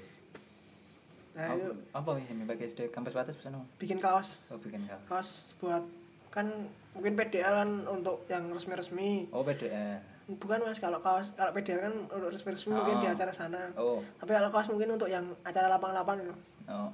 Nah 1.37 1.53
apa 1.53 1.61
itu 1.61 1.73
apa 1.93 2.11
ya 2.17 2.33
yang 2.33 2.49
pakai 2.49 2.67
SD 2.73 2.81
kampus 2.89 3.13
bisa 3.13 3.53
nama 3.53 3.65
bikin 3.77 4.01
kaos. 4.01 4.41
Oh 4.49 4.57
bikin 4.57 4.89
kaos. 4.89 5.05
Kaos 5.05 5.31
buat 5.61 5.85
kan 6.33 6.49
mungkin 6.97 7.13
PDL 7.13 7.55
kan 7.65 7.71
untuk 7.85 8.25
yang 8.33 8.49
resmi-resmi. 8.49 9.29
Oh 9.33 9.45
PDR 9.45 10.01
bukan 10.29 10.59
mas 10.61 10.79
kalau 10.79 10.99
kaos 10.99 11.31
kalau 11.33 11.55
PDL 11.55 11.81
kan 11.81 11.95
untuk 12.11 12.29
resmi-resmi 12.29 12.75
mungkin 12.75 12.99
Oh. 12.99 13.01
di 13.01 13.09
acara 13.09 13.31
sana. 13.31 13.63
Oh. 13.75 14.03
Tapi 14.19 14.31
kalau 14.33 14.51
kaos 14.51 14.67
mungkin 14.67 14.89
untuk 14.93 15.07
yang 15.07 15.23
acara 15.43 15.71
lapang-lapang. 15.71 16.19
Gitu 16.19 16.35
oh. 16.67 16.91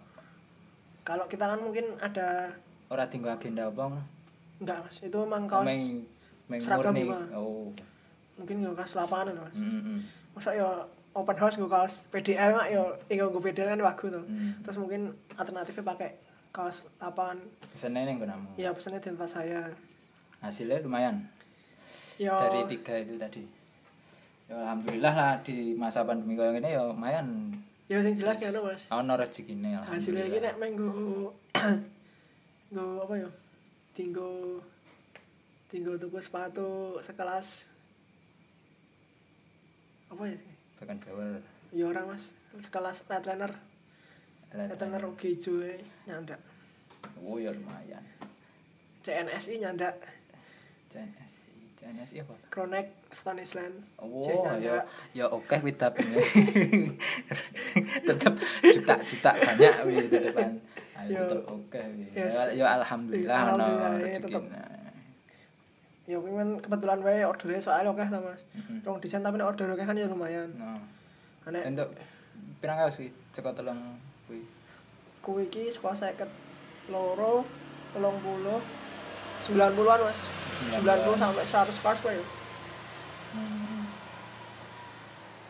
Kalau 1.03 1.25
kita 1.27 1.49
kan 1.49 1.59
mungkin 1.59 1.97
ada 1.99 2.53
ora 2.87 3.09
tinggal 3.09 3.35
agenda 3.35 3.67
apa 3.67 3.89
enggak 4.61 4.79
mas. 4.81 4.97
Itu 5.01 5.17
memang 5.25 5.49
kaos 5.49 5.65
meng 5.65 6.05
meng 6.47 6.61
seragam 6.61 6.93
Bima. 6.93 7.25
oh. 7.33 7.73
Mungkin 8.37 8.55
nggak 8.61 8.77
kaos 8.79 8.93
lapangan 8.95 9.33
mas. 9.39 9.57
Mm 9.57 9.81
-mm. 9.81 9.99
masa 10.33 10.53
ya 10.53 10.69
open 11.13 11.37
house 11.37 11.57
gue 11.57 11.69
kaos 11.69 12.09
PDL 12.09 12.53
mak 12.53 12.69
ya 12.69 12.81
tinggal 13.05 13.29
gue 13.29 13.43
PDL 13.43 13.69
kan 13.71 13.81
bagus 13.83 14.09
tuh 14.11 14.25
Hmm. 14.25 14.57
terus 14.65 14.77
mungkin 14.77 15.01
alternatifnya 15.37 15.85
pakai 15.87 16.11
kaos 16.49 16.85
lapangan. 16.97 17.37
Pesennya 17.69 18.05
yang 18.05 18.17
gunamu 18.19 18.49
ya 18.57 18.73
pesannya 18.73 19.01
di 19.01 19.09
tempat 19.09 19.29
saya. 19.31 19.73
Hasilnya 20.41 20.81
lumayan 20.81 21.25
ya 22.21 22.35
dari 22.37 22.61
tiga 22.77 22.95
itu 23.01 23.15
tadi. 23.17 23.43
Ya 24.51 24.57
alhamdulillah 24.69 25.15
lah 25.15 25.33
di 25.41 25.73
masa 25.73 26.05
pandemi 26.05 26.37
kayak 26.37 26.61
gini 26.61 26.77
ya 26.77 26.83
lumayan. 26.85 27.57
Ya 27.89 28.01
yang 28.01 28.17
jelas 28.17 28.37
kan 28.41 28.57
mas. 28.61 28.89
ono 28.89 29.13
rezekine 29.17 29.77
hasilnya 29.85 30.25
ini 30.29 30.39
nek 30.41 30.57
menggo 30.57 31.33
nggo 32.73 33.05
apa 33.05 33.15
ya 33.21 33.31
tinggo 33.93 34.61
tinggo 35.69 35.97
tuku 35.97 36.19
sepatu 36.21 37.01
sekelas. 37.01 37.69
Apa 40.13 40.23
ya? 40.29 40.37
Bahkan 40.81 40.97
bawel 41.05 41.41
ya 41.73 41.85
orang 41.89 42.13
mas. 42.13 42.37
Sekelas 42.61 43.09
netrunner 43.09 43.53
netrunner 44.53 45.03
ugi 45.09 45.37
hijau 45.37 45.65
e, 45.65 45.81
nyandak. 46.05 46.41
Oh 47.25 47.41
ya 47.41 47.53
lumayan. 47.53 48.05
CNSI 49.01 49.65
nyandak. 49.65 49.97
CNSI 50.93 51.22
CNSI 51.83 52.23
apa 52.23 52.35
Kronek 52.47 52.87
Stone 53.11 53.43
Island 53.43 53.75
Oh, 53.99 54.23
Cek 54.23 54.63
ya 54.63 54.87
ya 55.13 55.27
oke 55.27 55.57
wit 55.61 55.77
tapi 55.77 55.99
tetap 58.09 58.35
juta-juta 58.63 59.31
banyak 59.35 59.75
wih 59.87 60.07
di 60.07 60.19
depan. 60.23 60.51
Ayo 60.95 61.11
Yo. 61.11 61.23
tetap 61.27 61.45
oke 61.51 61.81
wih. 61.99 62.09
Yes. 62.15 62.31
Ya, 62.31 62.43
ya 62.55 62.67
alhamdulillah 62.79 63.35
Iya, 63.35 63.51
ono 63.51 63.65
alhamdulillah, 63.67 64.71
ya, 66.07 66.19
ya 66.19 66.19
kan 66.19 66.49
kebetulan 66.59 66.99
wae 67.03 67.23
ordernya 67.23 67.61
soalnya 67.63 67.91
oke 67.91 68.03
sama 68.03 68.35
mas 68.35 68.43
Mm-mm. 68.53 68.83
rong 68.83 68.99
desain 68.99 69.23
tapi 69.23 69.39
order 69.39 69.67
oke 69.71 69.83
kan 69.83 69.95
ya 69.95 70.07
lumayan 70.07 70.51
Nah, 70.59 70.79
aneh 71.47 71.63
untuk 71.67 71.91
pirang 72.59 72.79
kaos 72.79 72.99
wih? 72.99 73.11
Ceko 73.35 73.51
telung 73.55 73.99
kuwi. 74.27 74.43
kuwi 75.23 75.43
iki 75.47 75.71
saka 75.71 75.95
seket 75.99 76.31
loro 76.91 77.47
telung 77.95 78.19
puluh 78.19 78.59
sembilan 79.47 79.71
puluhan 79.75 80.01
mas 80.03 80.21
sembilan 80.69 80.99
puluh 81.01 81.19
sampai 81.19 81.45
seratus 81.45 81.77
kaos 81.79 82.01
kuwi 82.01 82.15
ya 82.15 82.27
Hmm. 83.33 83.89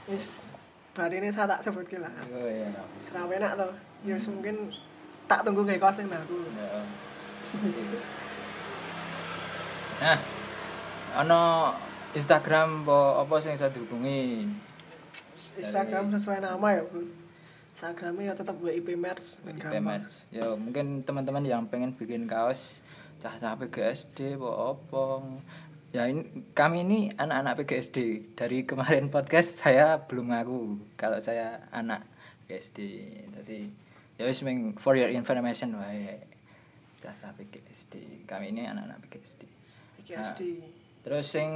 wis 0.07 0.47
bari 0.93 1.19
ini 1.19 1.29
saya 1.29 1.51
tak 1.51 1.67
sebut 1.67 1.83
lah 1.99 2.15
Oh 2.31 2.47
iya. 2.47 2.71
serawe 2.99 3.27
enak 3.33 3.59
tuh 3.59 3.75
ya 4.03 4.15
wis 4.15 4.31
mungkin 4.31 4.71
tak 5.27 5.43
tunggu 5.43 5.67
kayak 5.67 5.81
kaos 5.81 5.99
yang 5.99 6.07
baru. 6.07 6.39
Nah, 9.99 10.19
ono 11.17 11.43
Instagram 12.13 12.83
apa 12.83 12.99
apa 13.23 13.35
sing 13.39 13.55
bisa 13.55 13.67
dihubungi? 13.67 14.47
Instagram 15.59 16.13
sesuai 16.13 16.39
nama 16.39 16.67
ya 16.71 16.83
bro 16.85 17.03
Instagramnya 17.73 18.31
ya 18.31 18.35
tetap 18.39 18.63
WIP 18.63 18.95
Merch 18.95 19.43
IP 19.43 19.59
gampang. 19.59 19.99
Merch. 19.99 20.31
Ya 20.31 20.55
mungkin 20.55 21.03
teman-teman 21.03 21.43
yang 21.43 21.67
pengen 21.67 21.91
bikin 21.91 22.31
kaos 22.31 22.79
cah-cah 23.23 23.55
PGSD 23.55 24.35
apa 24.35 24.51
apa. 24.75 25.05
Ya 25.95 26.11
ini 26.11 26.51
kami 26.59 26.83
ini 26.83 26.99
anak-anak 27.15 27.63
PGSD. 27.63 27.99
Dari 28.35 28.67
kemarin 28.67 29.07
podcast 29.15 29.63
saya 29.63 30.03
belum 30.03 30.35
ngaku 30.35 30.83
kalau 30.99 31.23
saya 31.23 31.63
anak 31.71 32.03
PGSD. 32.51 32.79
Jadi 33.39 33.71
ya 34.19 34.27
wis 34.27 34.43
meng 34.43 34.75
for 34.75 34.99
your 34.99 35.15
information 35.15 35.79
wae. 35.79 36.19
Cah-cah 36.99 37.31
PGSD. 37.39 38.27
Kami 38.27 38.51
ini 38.51 38.67
anak-anak 38.67 38.99
PGSD. 39.07 39.47
PGSD 40.03 40.43
Terus 41.07 41.27
sing 41.31 41.51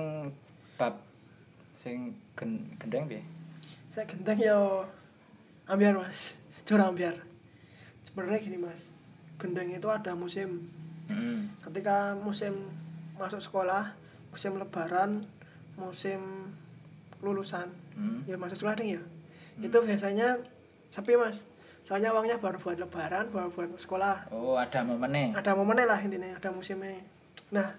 bab 0.79 1.03
sing 1.83 2.15
gen, 2.39 2.63
gendeng 2.79 3.11
piye? 3.11 3.23
saya 3.97 4.13
gendeng 4.13 4.37
ya 4.37 4.85
ambiar 5.65 5.97
mas 5.97 6.37
curang 6.69 6.93
ambiar 6.93 7.17
sebenarnya 8.05 8.45
gini 8.45 8.61
mas 8.61 8.93
gendeng 9.41 9.73
itu 9.73 9.89
ada 9.89 10.13
musim 10.13 10.69
Heeh. 11.07 11.39
ketika 11.63 12.15
musim 12.17 12.55
masuk 13.15 13.39
sekolah 13.39 13.95
musim 14.29 14.57
lebaran 14.57 15.23
musim 15.75 16.21
lulusan 17.21 17.69
Hmm. 17.97 18.21
ya 18.25 18.37
masuk 18.37 18.61
sekolah 18.61 18.77
nih 18.77 18.89
ya 18.93 19.03
itu 19.59 19.73
biasanya 19.73 20.37
sepi 20.87 21.17
mas 21.17 21.49
soalnya 21.81 22.13
uangnya 22.13 22.37
baru 22.37 22.59
buat 22.59 22.77
lebaran 22.77 23.31
baru 23.31 23.49
buat 23.49 23.73
sekolah 23.75 24.29
Oh, 24.29 24.55
ada 24.55 24.83
momennya. 24.83 25.33
ada 25.33 25.57
momennya 25.57 25.87
lah 25.87 25.99
intinya 25.99 26.29
ada 26.31 26.51
musimnya 26.51 27.01
nah 27.49 27.73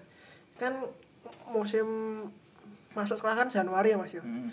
kan 0.56 0.74
musim 1.46 1.86
masuk 2.92 3.14
sekolah 3.14 3.36
kan 3.36 3.48
Januari 3.48 3.92
ya 3.92 3.96
mas 3.96 4.10
ya 4.10 4.20
Heeh. 4.20 4.50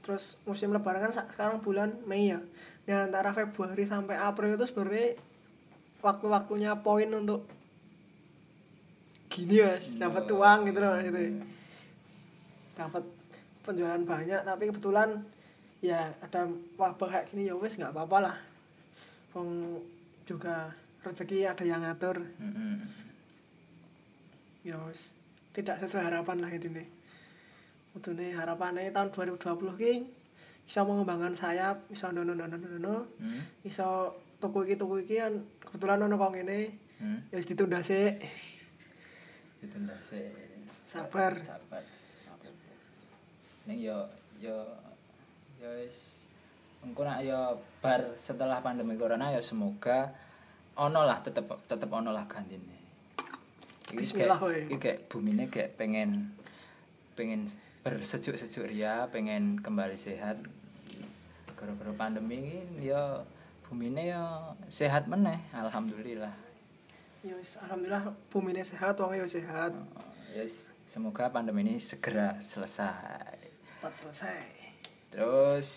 terus 0.00 0.38
musim 0.44 0.70
lebaran 0.70 1.10
kan 1.10 1.26
sekarang 1.26 1.58
bulan 1.58 1.90
Mei 2.04 2.30
ya 2.30 2.38
nah 2.86 3.02
antara 3.02 3.34
Februari 3.34 3.82
sampai 3.82 4.14
April 4.14 4.54
itu 4.54 4.62
sebenarnya 4.64 5.18
waktu-waktunya 5.98 6.70
poin 6.78 7.10
untuk 7.10 7.50
gini 9.34 9.58
mas 9.58 9.90
dapat 9.96 10.24
Oh. 10.24 10.38
uang 10.38 10.58
gitu 10.64 10.78
loh 10.78 10.90
mas 10.92 11.04
itu 11.04 11.42
dapat 12.74 13.02
penjualan 13.62 14.02
banyak 14.04 14.40
tapi 14.40 14.62
kebetulan 14.66 15.10
ya 15.80 16.14
ada 16.20 16.46
wabah 16.76 17.08
kayak 17.08 17.26
gini 17.28 17.42
ya 17.44 17.54
wes 17.54 17.74
nggak 17.74 17.90
apa-apa 17.90 18.18
lah 18.22 18.36
Wong 19.34 19.82
juga 20.22 20.70
rezeki 21.02 21.44
ada 21.44 21.62
yang 21.62 21.82
ngatur 21.82 22.22
Heeh. 22.22 22.76
ya 24.64 24.78
wes 24.80 25.12
tidak 25.52 25.78
sesuai 25.78 26.04
harapan 26.04 26.38
lah 26.38 26.50
ini 26.50 26.84
kudune 27.92 28.32
harapane 28.32 28.90
tahun 28.90 29.10
2020 29.10 29.38
ki 29.76 29.92
bisa 30.64 30.80
mengembangkan 30.82 31.34
sayap 31.34 31.76
bisa 31.86 32.10
dono 32.10 32.32
dono 32.32 32.56
dono 32.56 32.96
Hmm. 33.18 33.42
iso 33.62 34.10
tuku 34.38 34.66
iki 34.66 34.74
tuku 34.74 35.04
iki 35.04 35.16
kan 35.16 35.34
kebetulan 35.60 36.00
ono 36.00 36.14
kok 36.16 36.32
ngene 36.32 36.60
Hmm. 36.94 37.18
ya 37.28 37.38
ditunda 37.38 37.82
sik 37.82 38.22
Ditunda 39.64 39.96
sih. 40.04 40.28
Sabar. 40.68 41.32
Sabar. 41.40 41.80
Ning 43.64 43.80
yo 43.80 44.04
yo 44.36 44.60
yo 45.56 45.72
engko 46.84 47.00
nak 47.08 47.24
yo 47.24 47.56
bar 47.80 48.12
setelah 48.20 48.60
pandemi 48.60 49.00
corona 49.00 49.32
ya 49.32 49.40
semoga 49.40 50.12
ono 50.76 51.00
lah 51.08 51.24
tetep 51.24 51.48
tetep 51.64 51.88
ono 51.88 52.12
lah 52.12 52.28
gantine. 52.28 52.76
Iki 53.88 54.20
kayak-. 54.20 54.68
Iki 54.68 54.76
kayak 54.76 54.98
bumine 55.08 55.48
kayak 55.48 55.80
pengen 55.80 56.36
pengen 57.16 57.48
bersejuk-sejuk 57.80 58.68
ria, 58.68 59.08
pengen 59.08 59.60
kembali 59.64 59.96
sehat. 59.96 60.40
Gara-gara 61.56 61.92
pandemi 61.96 62.60
ini 62.60 62.92
ya 62.92 63.24
bumine 63.64 64.12
ya 64.12 64.52
sehat 64.68 65.08
meneh, 65.08 65.40
alhamdulillah. 65.56 66.36
Ya 67.24 67.34
wis 67.40 67.56
alhamdulillah 67.56 68.12
bumine 68.28 68.60
sehat 68.60 69.00
wong 69.00 69.16
ya 69.16 69.24
sehat 69.24 69.72
Yes, 70.34 70.66
semoga 70.90 71.30
pandemi 71.30 71.62
ini 71.62 71.78
segera 71.78 72.34
selesai. 72.42 73.38
cepat 73.78 73.92
selesai 74.02 74.40
Terus 75.14 75.68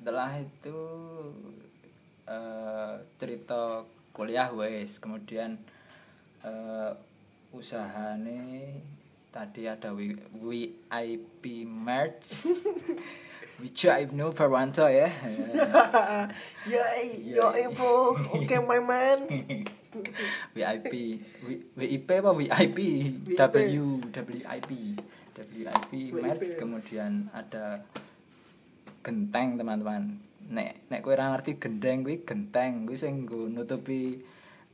setelah 0.00 0.40
itu 0.40 0.80
eh, 2.24 2.94
cerita 3.20 3.84
kuliah 4.16 4.48
wes, 4.48 4.96
kemudian 4.96 5.60
eh, 6.40 6.90
usahane 7.52 8.80
tadi 9.28 9.68
ada 9.68 9.92
VIP 9.92 11.68
merch. 11.68 12.48
Wica 13.60 14.00
Ibnu 14.00 14.32
Farwanto 14.32 14.88
ya. 14.88 15.12
ya 16.64 16.84
yo 17.20 17.52
ibu 17.52 18.16
oke 18.32 18.56
my 18.64 18.80
man 18.80 19.28
VIP 20.54 20.92
W- 21.42 21.64
WIP 21.76 22.08
apa? 22.22 22.30
VIP 22.34 22.78
WIP. 23.34 23.58
W 23.74 23.84
WIP 24.10 24.70
WIP 25.40 25.92
merch 26.14 26.46
WIP. 26.46 26.58
kemudian 26.58 27.26
ada 27.32 27.82
genteng 29.00 29.56
teman-teman. 29.56 30.20
Nek 30.50 30.90
nek 30.90 31.00
kowe 31.00 31.14
ora 31.14 31.32
ngerti 31.34 31.58
gendeng 31.58 32.04
kuwi 32.04 32.22
genteng. 32.22 32.84
Kuwi 32.86 32.96
sing 32.98 33.24
nggo 33.26 33.48
nutupi 33.50 34.20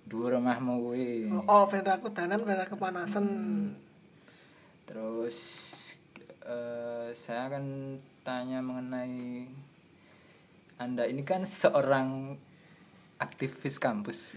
dhuwur 0.06 0.38
omahmu 0.38 0.74
kuwi. 0.82 1.30
Oh 1.46 1.64
ben 1.70 1.86
aku 1.86 2.10
danan 2.12 2.42
ben 2.42 2.60
kepanasan. 2.66 3.26
Terus 4.86 5.38
eh, 6.46 7.08
saya 7.14 7.50
akan 7.50 7.98
tanya 8.26 8.58
mengenai 8.58 9.46
anda 10.76 11.08
ini 11.08 11.24
kan 11.24 11.48
seorang 11.48 12.36
aktivis 13.24 13.76
kampus. 13.80 14.36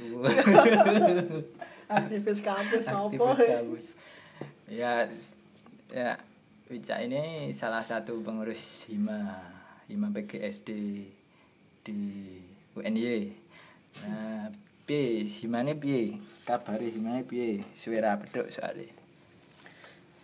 Aktivis 1.89 2.39
kampus 2.39 2.85
aktivis 2.85 3.39
kampus. 3.43 3.85
Ya 4.69 5.09
ya 5.89 6.21
Wica 6.69 7.01
ini 7.01 7.49
salah 7.49 7.81
satu 7.81 8.21
pengurus 8.21 8.85
hima 8.85 9.41
hima 9.89 10.13
PGSD 10.13 10.69
di 11.81 11.99
UNY 12.77 13.33
nah 14.05 14.53
piye? 14.85 15.25
Himane 15.25 15.73
piye? 15.73 16.21
Kabare 16.45 16.93
himane 16.93 17.25
piye? 17.25 17.65
Suara 17.73 18.21
peduk 18.21 18.53
soalnya 18.53 18.93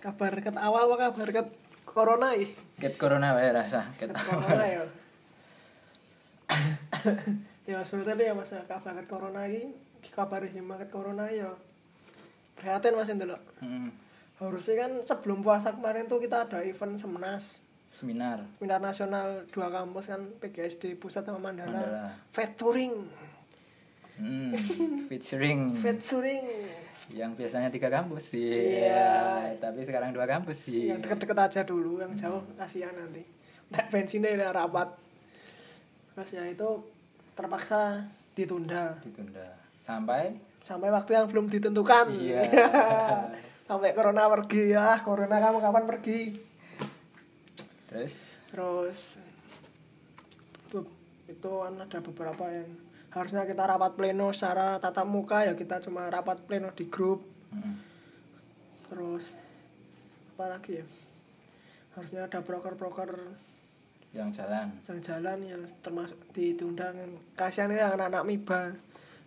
kabar 0.05 0.37
ket 0.37 0.53
awal 0.61 0.85
apa 0.85 1.09
kabar 1.09 1.27
ket 1.33 1.49
corona 1.81 2.37
iki? 2.37 2.53
Ket 2.77 2.93
corona 3.01 3.33
wae 3.33 3.49
rasa 3.49 3.89
ket 3.97 4.13
ket 4.13 4.21
corona 4.21 4.65
ya 4.77 4.85
ya 7.65 7.81
sebenarnya 7.81 8.31
ya 8.31 8.33
mas 8.37 8.53
kabar 8.69 8.93
ket 8.93 9.07
corona 9.09 9.49
iki 9.49 9.73
kabar 10.13 10.41
ket 10.45 10.89
corona 10.93 11.25
ya 11.29 11.49
prihatin 12.55 12.93
mas 12.93 13.09
ndelok 13.09 13.41
Hmm, 13.59 13.89
harusnya 14.37 14.85
kan 14.85 14.91
sebelum 15.03 15.41
puasa 15.41 15.73
kemarin 15.73 16.05
tuh 16.05 16.21
kita 16.21 16.45
ada 16.45 16.61
event 16.61 16.95
semnas. 16.99 17.65
Seminar. 17.95 18.43
Seminar 18.59 18.79
nasional 18.83 19.47
dua 19.49 19.71
kampus 19.71 20.11
kan 20.11 20.21
PGSD 20.43 20.99
pusat 20.99 21.23
sama 21.23 21.39
Mandala, 21.39 21.71
Mandala. 21.71 22.07
featuring 22.35 22.93
hmm, 24.19 24.51
featuring 25.09 25.71
featuring 25.79 26.43
yang 27.15 27.31
biasanya 27.33 27.71
tiga 27.71 27.87
kampus 27.87 28.35
sih. 28.35 28.81
Iya. 28.83 29.55
tapi 29.63 29.87
sekarang 29.87 30.11
dua 30.11 30.27
kampus 30.27 30.67
sih. 30.67 30.91
Yang 30.91 31.07
deket-deket 31.07 31.37
aja 31.39 31.61
dulu 31.63 32.03
yang 32.03 32.11
jauh 32.17 32.43
kasihan 32.59 32.91
nanti. 32.91 33.23
Nah, 33.71 33.81
bensinnya 33.89 34.35
udah 34.35 34.51
rapat. 34.51 34.89
Terus 36.13 36.29
ya 36.35 36.43
itu 36.49 36.69
terpaksa 37.35 38.07
ditunda. 38.33 38.97
Ditunda. 39.03 39.59
Sampai? 39.83 40.39
Sampai 40.65 40.89
waktu 40.89 41.13
yang 41.13 41.29
belum 41.29 41.45
ditentukan. 41.51 42.09
Iya. 42.15 42.41
sampai 43.69 43.93
corona 43.93 44.31
pergi 44.31 44.73
ya. 44.73 45.03
Corona 45.05 45.37
kamu 45.37 45.59
kapan 45.61 45.85
pergi? 45.85 46.19
Terus? 47.91 48.13
Terus 48.49 48.99
itu 51.25 51.49
kan 51.49 51.73
ada 51.81 51.99
beberapa 52.01 52.45
yang 52.53 52.69
harusnya 53.09 53.47
kita 53.47 53.63
rapat 53.65 53.97
pleno 53.97 54.29
secara 54.29 54.77
tatap 54.77 55.07
muka 55.07 55.47
ya 55.47 55.53
kita 55.57 55.81
cuma 55.81 56.05
rapat 56.11 56.43
pleno 56.45 56.69
di 56.75 56.85
grup. 56.85 57.25
Hmm, 57.49 57.79
terus 58.91 59.33
apa 60.35 60.59
lagi 60.59 60.83
ya? 60.83 60.85
Harusnya 61.95 62.27
ada 62.27 62.43
broker-broker 62.43 63.15
yang 64.15 64.31
jalan. 64.31 64.71
Yang 64.87 64.99
jalan 65.11 65.37
yang 65.43 65.61
termasuk 65.83 66.17
ditunda 66.31 66.95
kasihan 67.35 67.69
ya 67.75 67.91
anak-anak 67.91 68.23
miba 68.23 68.71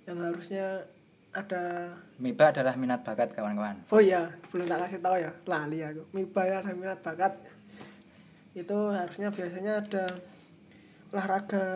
yang 0.09 0.19
harusnya 0.25 0.89
ada 1.37 1.93
MIBA 2.17 2.57
adalah 2.57 2.75
minat 2.75 3.05
bakat 3.05 3.37
kawan-kawan. 3.37 3.77
Oh 3.93 4.01
iya 4.01 4.33
belum 4.51 4.65
tak 4.65 4.89
kasih 4.89 4.99
tahu 5.05 5.17
ya. 5.21 5.31
Lali 5.45 5.79
aku. 5.85 6.03
Miba 6.17 6.43
ya 6.49 6.65
ada 6.65 6.73
minat 6.73 6.99
bakat. 7.05 7.37
Itu 8.57 8.91
harusnya 8.91 9.29
biasanya 9.29 9.85
ada 9.85 10.05
olahraga 11.13 11.67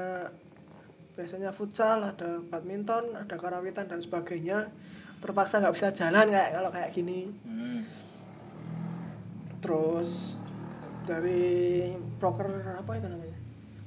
biasanya 1.12 1.52
futsal 1.52 2.08
ada 2.08 2.40
badminton 2.48 3.12
ada 3.12 3.36
karawitan 3.36 3.86
dan 3.86 4.00
sebagainya. 4.00 4.72
Terpaksa 5.20 5.62
nggak 5.62 5.76
bisa 5.76 5.88
jalan 5.94 6.26
kayak 6.32 6.50
kalau 6.56 6.70
kayak 6.72 6.90
gini. 6.90 7.30
Hmm, 7.46 7.86
terus 9.62 10.41
dari 11.04 11.42
broker 12.16 12.48
apa 12.78 12.92
itu 12.96 13.06
namanya? 13.08 13.36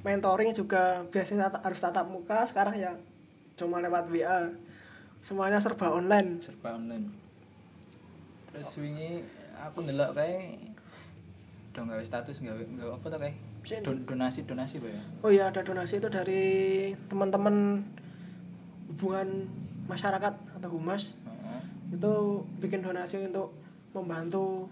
Mentoring 0.05 0.51
juga 0.53 1.01
biasanya 1.09 1.49
tata- 1.49 1.63
harus 1.65 1.79
tatap 1.81 2.05
muka 2.05 2.45
sekarang 2.45 2.77
ya 2.77 2.93
cuma 3.55 3.79
lewat 3.79 4.11
WA 4.11 4.51
semuanya 5.23 5.57
serba 5.57 5.89
online. 5.89 6.43
Serba 6.43 6.77
online. 6.77 7.09
Terus 8.53 8.69
wingi 8.77 9.25
aku 9.57 9.81
ndelok 9.81 10.13
kae 10.13 10.59
dong 11.75 11.91
gawe 11.91 12.03
status 12.05 12.39
gawe 12.39 12.61
gawe 12.61 12.91
apa 12.95 13.07
tuh 13.09 13.19
Sini. 13.65 13.81
Don- 13.81 14.05
donasi 14.05 14.45
donasi 14.45 14.77
apa 14.77 14.87
ya? 14.93 15.01
Oh 15.25 15.31
iya 15.33 15.49
ada 15.49 15.65
donasi 15.65 15.97
itu 15.97 16.05
dari 16.05 16.43
teman-teman 17.09 17.81
hubungan 18.93 19.49
masyarakat 19.89 20.33
atau 20.61 20.69
humas. 20.69 21.17
Heeh. 21.25 21.61
itu 21.97 22.13
bikin 22.61 22.85
donasi 22.85 23.17
untuk 23.25 23.53
membantu 23.97 24.69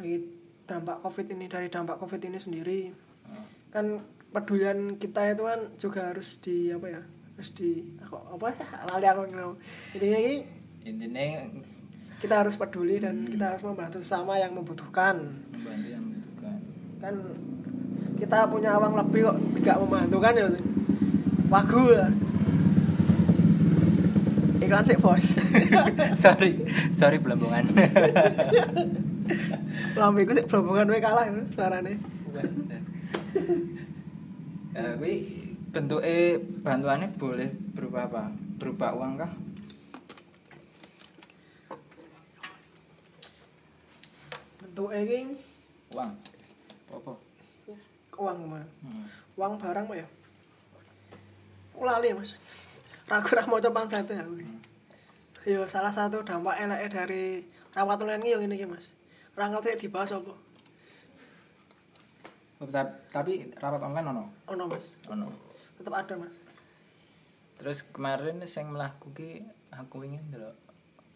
dari 0.00 0.16
dampak 0.64 1.04
covid 1.04 1.26
ini 1.28 1.44
dari 1.44 1.68
dampak 1.68 2.00
covid 2.00 2.24
ini 2.24 2.40
sendiri. 2.40 2.80
Heeh. 2.88 3.44
kan 3.68 4.00
pedulian 4.32 4.96
kita 4.96 5.30
itu 5.30 5.44
kan 5.44 5.60
juga 5.76 6.00
harus 6.08 6.40
di 6.40 6.72
apa 6.72 6.86
ya 6.88 7.02
harus 7.36 7.50
di 7.52 7.84
aku 8.00 8.16
apa? 8.40 8.46
Ya 8.56 8.66
lali 8.96 9.06
aku 9.06 9.20
ngomong. 9.28 9.56
Intinya 9.92 10.18
ini 10.18 10.34
intinya 10.80 11.26
kita 12.18 12.34
harus 12.40 12.56
peduli 12.56 12.96
dan 12.96 13.12
Hmm. 13.20 13.28
kita 13.28 13.44
harus 13.52 13.62
membantu 13.62 14.00
sesama 14.00 14.40
yang 14.40 14.56
membutuhkan. 14.56 15.20
Membantu 15.52 15.88
yang 15.92 16.02
membutuhkan. 16.02 16.56
Kan 16.98 17.14
kita 18.16 18.38
punya 18.48 18.76
uang 18.76 18.94
lebih 18.96 19.20
kok 19.28 19.36
tidak 19.56 19.76
membantu 19.80 20.16
kan 20.20 20.32
ya 20.32 20.46
wagu 21.48 21.84
lah 21.92 22.12
iklan 24.60 24.84
sih 24.84 24.96
bos. 24.96 25.26
Sorry 26.22 26.62
sorry 26.92 27.16
belambungan 27.16 27.64
lambe 29.98 30.20
ku 30.26 30.32
sih 30.34 30.44
belombongan 30.46 30.90
wae 30.92 31.02
kalah 31.02 31.24
ya, 31.26 31.32
suarane 31.54 31.92
Eh, 34.70 34.92
kuwi 35.02 35.14
bentuke 35.74 36.38
bantuannya 36.62 37.10
boleh 37.18 37.50
berupa 37.74 38.06
apa? 38.06 38.22
Berupa 38.62 38.94
uang 38.94 39.18
kah? 39.18 39.32
bentuk 44.60 44.90
ini 44.94 45.34
Uang. 45.90 46.12
Apa? 46.90 47.12
uang 48.20 48.38
mah 48.46 48.60
Hmm. 48.84 49.06
uang 49.34 49.56
barang 49.56 49.86
mah 49.88 49.96
ya 49.96 50.06
lali 51.80 52.12
mas 52.12 52.36
ragu 53.08 53.32
ragu 53.32 53.48
mau 53.48 53.56
coba 53.58 53.88
berarti 53.88 54.12
aku 54.14 54.32
Hmm. 54.38 54.60
Yo 55.48 55.64
salah 55.64 55.88
satu 55.88 56.20
dampak 56.20 56.60
enaknya 56.60 57.00
dari 57.00 57.48
rawat 57.72 57.96
ini 58.04 58.28
yang 58.28 58.44
ini 58.44 58.60
iki, 58.60 58.68
mas 58.68 58.92
ora 59.36 59.46
ngerti 59.50 59.86
dibahas 59.86 60.10
apa. 60.16 60.34
Oh, 62.60 62.68
ta- 62.68 63.00
tapi 63.08 63.48
rapat 63.56 63.80
online 63.80 64.06
ono? 64.12 64.24
Ono 64.52 64.64
mas. 64.68 64.92
Ono. 65.08 65.32
Tetap 65.80 65.94
ada 65.96 66.14
mas. 66.20 66.34
Terus 67.56 67.84
kemarin 67.88 68.40
sing 68.44 68.68
mlaku 68.68 69.12
ki 69.16 69.44
aku 69.72 70.04
ingin 70.04 70.20
ndelok 70.28 70.56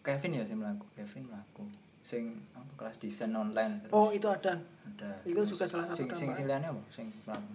Kevin 0.05 0.40
ya 0.40 0.44
sing 0.48 0.61
mlaku 0.61 0.88
Kevin 0.96 1.29
mlaku. 1.29 1.64
Sing 2.05 2.37
apa 2.57 2.72
kelas 2.81 2.96
desain 3.00 3.33
online 3.37 3.85
terus. 3.85 3.92
Oh 3.92 4.09
itu 4.09 4.24
ada. 4.29 4.57
Ada 4.61 5.11
itu 5.29 5.37
Terus 5.37 5.48
juga 5.53 5.64
salah 5.68 5.87
satu 5.88 5.96
sing 6.00 6.09
sing 6.16 6.29
sing 6.33 6.44
liyane 6.48 6.66
apa? 6.68 6.83
Sing 6.92 7.07
mlaku. 7.29 7.53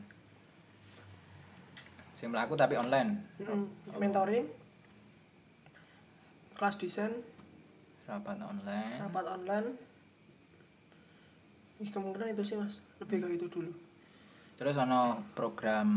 Sing 2.13 2.27
mlaku 2.29 2.53
tapi 2.53 2.75
online. 2.77 3.25
Mm, 3.41 3.65
mentoring 3.97 4.45
kelas 6.57 6.77
desain 6.77 7.13
rapat 8.05 8.37
online. 8.41 9.01
rapat 9.01 9.25
online 9.33 9.88
Ih, 11.79 11.89
kemungkinan 11.89 12.35
itu 12.35 12.43
sih 12.43 12.55
mas. 12.59 12.83
Lebih 12.99 13.23
ke 13.23 13.27
itu 13.39 13.47
dulu. 13.47 13.71
Terus 14.59 14.75
ono 14.75 15.23
program 15.31 15.87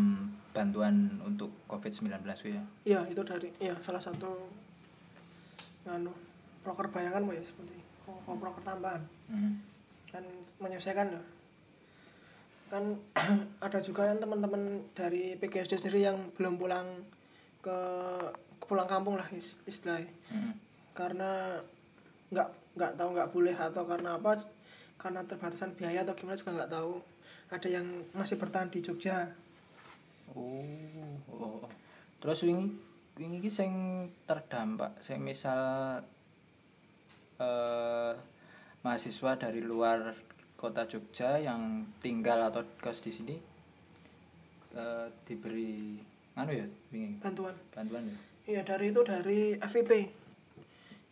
bantuan 0.55 1.19
untuk 1.27 1.51
COVID-19 1.67 2.23
ku 2.39 2.49
ya? 2.55 2.63
Iya 2.87 3.01
itu 3.11 3.23
dari 3.27 3.51
iya 3.59 3.75
salah 3.83 3.99
satu 3.99 4.47
anu 5.91 6.15
proker 6.63 6.87
bayangan 6.95 7.27
ya 7.35 7.43
seperti 7.43 7.75
oh, 8.07 8.19
oh, 8.31 8.37
proker 8.39 8.63
tambahan. 8.63 9.03
Hmm. 9.27 9.59
kan 10.13 10.23
menyelesaikan 10.61 11.09
loh 11.09 11.25
kan 12.69 12.85
ada 13.67 13.79
juga 13.81 14.13
kan 14.13 14.21
teman-teman 14.21 14.85
dari 14.93 15.41
PGSD 15.41 15.81
sendiri 15.81 16.05
yang 16.05 16.21
belum 16.37 16.61
pulang 16.61 16.85
ke, 17.65 17.77
ke 18.61 18.65
pulang 18.69 18.89
kampung 18.89 19.17
lah 19.17 19.25
is- 19.33 19.57
istilahnya. 19.65 20.13
Hmm. 20.29 20.53
karena 20.93 21.57
nggak 22.29 22.49
nggak 22.77 22.93
tahu 23.01 23.09
nggak 23.17 23.31
boleh 23.33 23.57
atau 23.57 23.83
karena 23.89 24.21
apa 24.21 24.41
karena 25.03 25.27
terbatasan 25.27 25.75
biaya 25.75 26.01
atau 26.01 26.15
gimana 26.15 26.39
juga 26.39 26.55
nggak 26.55 26.73
tahu 26.73 27.03
ada 27.51 27.69
yang 27.69 27.83
masih 28.13 28.39
bertahan 28.39 28.71
di 28.71 28.79
Jogja 28.81 29.27
Oh, 30.33 30.65
oh, 31.29 31.61
oh. 31.61 31.69
Terus 32.17 32.41
wingi 32.43 32.73
wingi 33.13 33.37
iki 33.39 33.51
sing 33.51 33.73
terdampak 34.25 34.97
sing 34.99 35.21
misal 35.21 36.01
eh 37.37 38.13
mahasiswa 38.81 39.37
dari 39.37 39.61
luar 39.61 40.15
kota 40.55 40.87
Jogja 40.87 41.37
yang 41.37 41.85
tinggal 41.99 42.49
atau 42.49 42.63
kos 42.79 43.03
di 43.03 43.11
sini 43.11 43.37
eh 44.73 45.07
diberi 45.27 45.99
anu 46.33 46.51
ya 46.51 46.65
wingi 46.89 47.21
bantuan 47.21 47.53
bantuan 47.71 48.07
ya. 48.07 48.17
iya 48.49 48.61
dari 48.63 48.89
itu 48.89 49.01
dari 49.03 49.41
FVP 49.59 49.93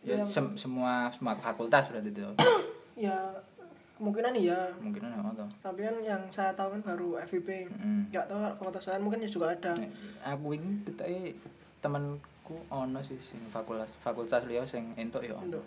Ya 0.01 0.17
Yang- 0.17 0.33
sem- 0.33 0.57
semua 0.57 1.13
semua 1.13 1.37
fakultas 1.37 1.85
berarti 1.85 2.09
itu. 2.09 2.25
ya 3.05 3.13
kemungkinan 4.01 4.33
iya 4.33 4.59
Mungkin 4.75 5.01
ada 5.03 5.21
apa 5.21 5.45
tapi 5.61 5.79
kan 5.79 5.95
yang 6.01 6.21
saya 6.27 6.49
tahu 6.51 6.73
kan 6.73 6.81
baru 6.83 7.21
FVP 7.21 7.47
Heeh. 7.63 7.99
nggak 8.09 8.25
tahu 8.25 8.37
kalau 8.39 8.53
fakultas 8.57 8.85
lain 8.87 9.01
mungkin 9.01 9.21
ya 9.21 9.29
juga 9.29 9.45
ada 9.51 9.77
aku 10.23 10.43
wingi 10.49 10.81
ketoke 10.83 11.37
temenku 11.79 12.55
ono 12.67 12.99
sih 12.99 13.17
sing 13.17 13.37
fakultas 13.47 13.93
fakultas 13.99 14.41
liya 14.43 14.61
sing 14.63 14.89
entuk 14.95 15.21
ya. 15.21 15.33
untuk 15.33 15.61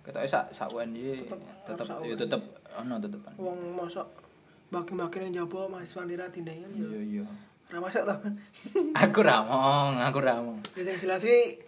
Ketoke 0.00 0.24
sak 0.24 0.48
sak 0.48 0.70
UNY 0.70 1.26
Tetep 1.62 1.86
ya 2.00 2.14
tetep 2.16 2.40
ono 2.74 2.94
tetep. 2.96 3.20
uang 3.36 3.58
masuk 3.74 4.06
bagi-bagi 4.66 5.18
yang 5.22 5.44
jabo 5.44 5.66
mahasiswa 5.66 6.02
nira 6.04 6.26
tindakan 6.26 6.64
kan 6.64 6.70
ya 6.72 6.86
Iya 6.88 7.00
iya. 7.02 7.24
ora 7.66 7.78
masuk 7.80 8.02
tau 8.02 8.18
Aku 9.02 9.20
ramong, 9.20 9.98
aku 9.98 10.18
ramong. 10.20 10.58
ya 10.72 10.82
yang 10.84 10.96
jelas 10.96 11.20
sih 11.20 11.58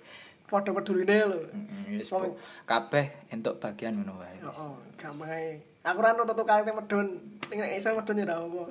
pada 0.45 0.71
peduline 0.71 1.13
lho 1.25 1.41
Heeh, 1.45 1.99
wis 1.99 2.09
Wong- 2.09 2.33
kabeh 2.65 3.05
entuk 3.29 3.59
bagian 3.59 3.93
ngono 3.95 4.17
wae. 4.17 4.39
Oh, 4.41 4.79
ae. 5.07 5.63
Aku 5.87 5.99
ra 6.03 6.13
nonton 6.13 6.35
tukang 6.35 6.67
teh 6.67 6.75
medun. 6.75 7.07
Ning 7.49 7.59
nek 7.63 7.79
iso 7.79 7.95
medun 7.95 8.19
ya 8.19 8.27
apa. 8.35 8.63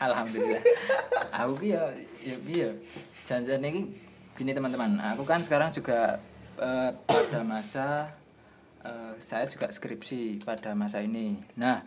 Alhamdulillah. 0.00 0.62
aku 1.38 1.52
ki 1.60 1.68
ya 1.76 1.84
ya 2.24 2.36
piye? 2.40 2.68
Janjane 3.28 3.66
iki 3.68 3.82
gini 4.34 4.50
teman-teman. 4.56 4.98
Aku 5.14 5.22
kan 5.28 5.44
sekarang 5.44 5.70
juga 5.70 6.18
eh, 6.58 6.90
pada 7.06 7.40
masa 7.44 8.10
eh, 8.82 9.12
saya 9.20 9.44
juga 9.46 9.68
skripsi 9.70 10.42
pada 10.42 10.72
masa 10.72 11.04
ini. 11.04 11.38
Nah, 11.60 11.84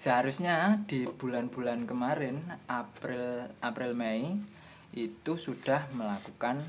seharusnya 0.00 0.82
di 0.88 1.06
bulan-bulan 1.06 1.86
kemarin 1.86 2.42
April 2.66 3.52
April 3.62 3.92
Mei 3.94 4.34
itu 4.94 5.38
sudah 5.38 5.90
melakukan 5.90 6.62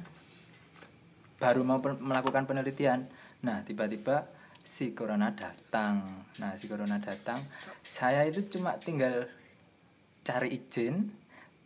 baru 1.38 1.62
mau 1.66 1.82
pen- 1.82 2.02
melakukan 2.02 2.46
penelitian. 2.46 3.06
Nah, 3.46 3.62
tiba-tiba 3.62 4.26
si 4.66 4.98
corona 4.98 5.30
datang. 5.38 6.26
Nah, 6.42 6.58
si 6.58 6.66
corona 6.66 6.98
datang, 6.98 7.46
saya 7.86 8.26
itu 8.26 8.50
cuma 8.50 8.74
tinggal 8.82 9.30
cari 10.26 10.58
izin 10.58 11.14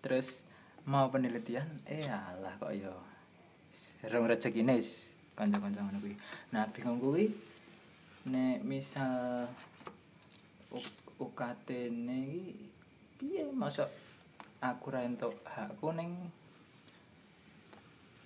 terus 0.03 0.43
mau 0.83 1.07
penelitian 1.07 1.63
eh 1.87 2.03
alah 2.11 2.59
kok 2.59 2.75
yo 2.75 2.91
rong 4.11 4.27
rezekine 4.27 4.75
wis 4.75 5.15
kanca-kanca 5.39 5.79
ngono 5.79 6.03
kuwi. 6.03 6.15
Nah, 6.51 6.67
bingung 6.75 6.99
kuwi 6.99 7.31
nek 8.27 8.59
misal 8.67 9.47
U- 10.69 10.99
UKT-ne 11.23 12.17
iki 12.29 12.69
piye 13.17 13.47
masa 13.55 13.89
aku 14.61 14.91
ra 14.93 15.01
entuk 15.07 15.33
hakku 15.47 15.95
ning 15.95 16.13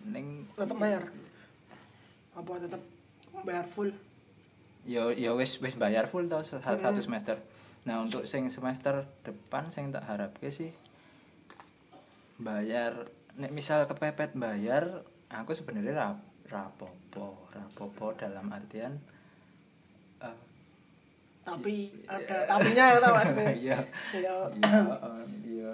ning 0.09 0.49
Tetep 0.57 0.77
bayar. 0.81 1.07
Apa 2.33 2.57
tetep 2.57 2.81
bayar 3.45 3.65
full? 3.69 3.93
Yo 4.83 5.09
yo 5.09 5.33
wis 5.33 5.57
wis 5.57 5.75
bayar 5.75 6.05
full 6.05 6.27
sa- 6.41 6.59
satu 6.59 6.99
Mm. 6.99 7.05
semester. 7.05 7.37
Nah, 7.83 7.99
untuk 7.99 8.23
sing 8.23 8.47
semester 8.47 8.93
depan 9.21 9.67
sing 9.67 9.89
tak 9.89 10.03
harapke 10.03 10.47
sih 10.49 10.71
bayar 12.35 13.07
nek 13.35 13.51
misal 13.51 13.85
kepepet 13.85 14.33
bayar 14.33 15.03
aku 15.29 15.51
sebenarnya 15.51 15.93
ra 15.93 16.07
rapopo 16.45 17.49
rapopo 17.49 18.13
dalam 18.13 18.45
artian 18.49 18.97
eh, 20.19 20.37
Tapi 21.43 21.91
ada 22.05 22.37
tapinya 22.49 22.83
ya 22.87 22.97
tau 22.99 23.13
maksudnya. 23.13 23.51
iya 23.53 23.77
Ya. 24.13 24.35
iya 24.53 24.79
eh, 24.81 25.25
iya 25.45 25.71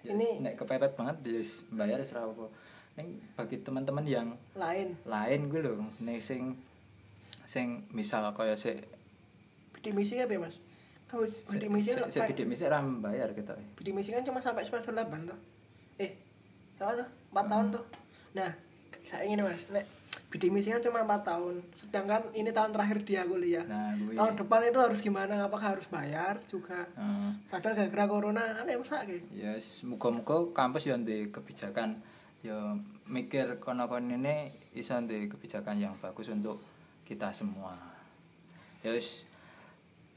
Ya, 0.00 0.14
Ini- 0.14 0.38
nek 0.40 0.54
kepepet 0.56 0.94
banget 0.94 1.16
ya 1.24 1.32
wis 1.36 1.62
bayar 1.68 2.00
rapopo 2.02 2.50
ning 2.94 3.18
bagi 3.32 3.58
teman-teman 3.58 4.02
yang 4.02 4.28
Lain. 4.54 4.94
lain 5.04 5.40
gue 5.46 5.60
lho 5.60 5.74
nek 5.98 6.18
sing 6.18 6.54
sing 7.48 7.88
misal 7.96 8.28
kaya 8.36 8.52
sik 8.60 8.84
Bidik 9.72 9.96
misi 9.96 10.20
apa 10.20 10.36
ya, 10.36 10.40
Mas? 10.42 10.60
Kau 11.08 11.24
bidik 11.24 11.72
misi 11.72 11.96
kan 11.96 12.12
sik 12.12 12.28
bidik 12.28 12.44
misi 12.44 12.68
ra 12.68 12.84
bayar 12.84 13.32
kita 13.32 13.56
bidik 13.80 13.96
misi 13.96 14.12
kan 14.12 14.20
cuma 14.20 14.44
sampai 14.44 14.68
semester 14.68 14.92
8 14.92 15.08
tuh. 15.24 15.38
Eh, 15.96 16.12
berapa 16.76 17.00
tuh? 17.00 17.08
4 17.32 17.48
tahun 17.48 17.66
tuh. 17.72 17.84
Nah, 18.36 18.52
saya 19.08 19.24
ingin 19.24 19.40
Mas, 19.40 19.64
nek 19.72 19.88
bidik 20.28 20.52
misi 20.52 20.68
kan 20.68 20.84
cuma 20.84 21.08
4 21.08 21.24
tahun. 21.24 21.54
Sedangkan 21.72 22.28
ini 22.36 22.52
tahun 22.52 22.76
terakhir 22.76 22.98
dia 23.08 23.24
kuliah. 23.24 23.64
nah 23.64 23.96
gue 23.96 24.12
Tahun 24.12 24.34
depan 24.36 24.60
itu 24.68 24.78
harus 24.84 25.00
gimana? 25.00 25.48
Apakah 25.48 25.78
harus 25.78 25.88
bayar 25.88 26.36
juga? 26.44 26.84
Heeh. 27.00 27.30
Padahal 27.48 27.72
gara-gara 27.80 28.04
corona 28.04 28.44
aneh 28.60 28.76
gitu. 28.76 29.24
ya 29.32 29.56
yes, 29.56 29.88
muga-muga 29.88 30.52
kampus 30.52 30.84
yo 30.84 31.00
ndek 31.00 31.32
kebijakan 31.32 31.96
yo 32.44 32.76
mikir 33.08 33.56
kono-kono 33.56 34.20
ini 34.20 34.52
iso 34.76 35.00
ndek 35.00 35.32
kebijakan 35.32 35.80
yang 35.80 35.96
bagus 35.96 36.28
untuk 36.28 36.60
kita 37.08 37.32
semua 37.32 37.72
ya 38.84 38.92
wis 38.92 39.24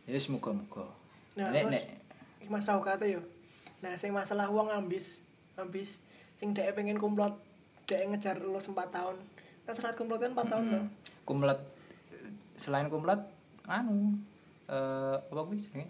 ya 0.04 0.12
wis 0.12 0.28
muga-muga 0.28 0.84
Nah, 1.32 1.48
nek 1.48 1.64
terus- 1.64 1.74
nek 1.74 1.86
Iki 2.42 2.50
Mas 2.50 2.66
tahu 2.66 2.82
kata 2.82 3.06
yo. 3.06 3.22
Nah, 3.80 3.94
sing 3.96 4.12
masalah 4.12 4.50
uang 4.50 4.68
ambis, 4.68 5.22
ambis 5.56 6.02
sing 6.36 6.52
dhek 6.52 6.74
pengen 6.74 6.98
kumlot, 6.98 7.38
dhek 7.86 8.04
ngejar 8.04 8.36
lulus 8.36 8.66
4 8.66 8.90
tahun. 8.90 9.14
Kan 9.62 9.72
syarat 9.72 9.94
kumlot 9.96 10.20
kan 10.20 10.34
4 10.34 10.50
tahun 10.50 10.64
tuh. 10.68 10.84
kumlot 11.22 11.60
selain 12.58 12.90
kumlot 12.90 13.22
anu 13.64 14.18
eh 14.68 15.18
apa 15.22 15.40
jenenge 15.48 15.88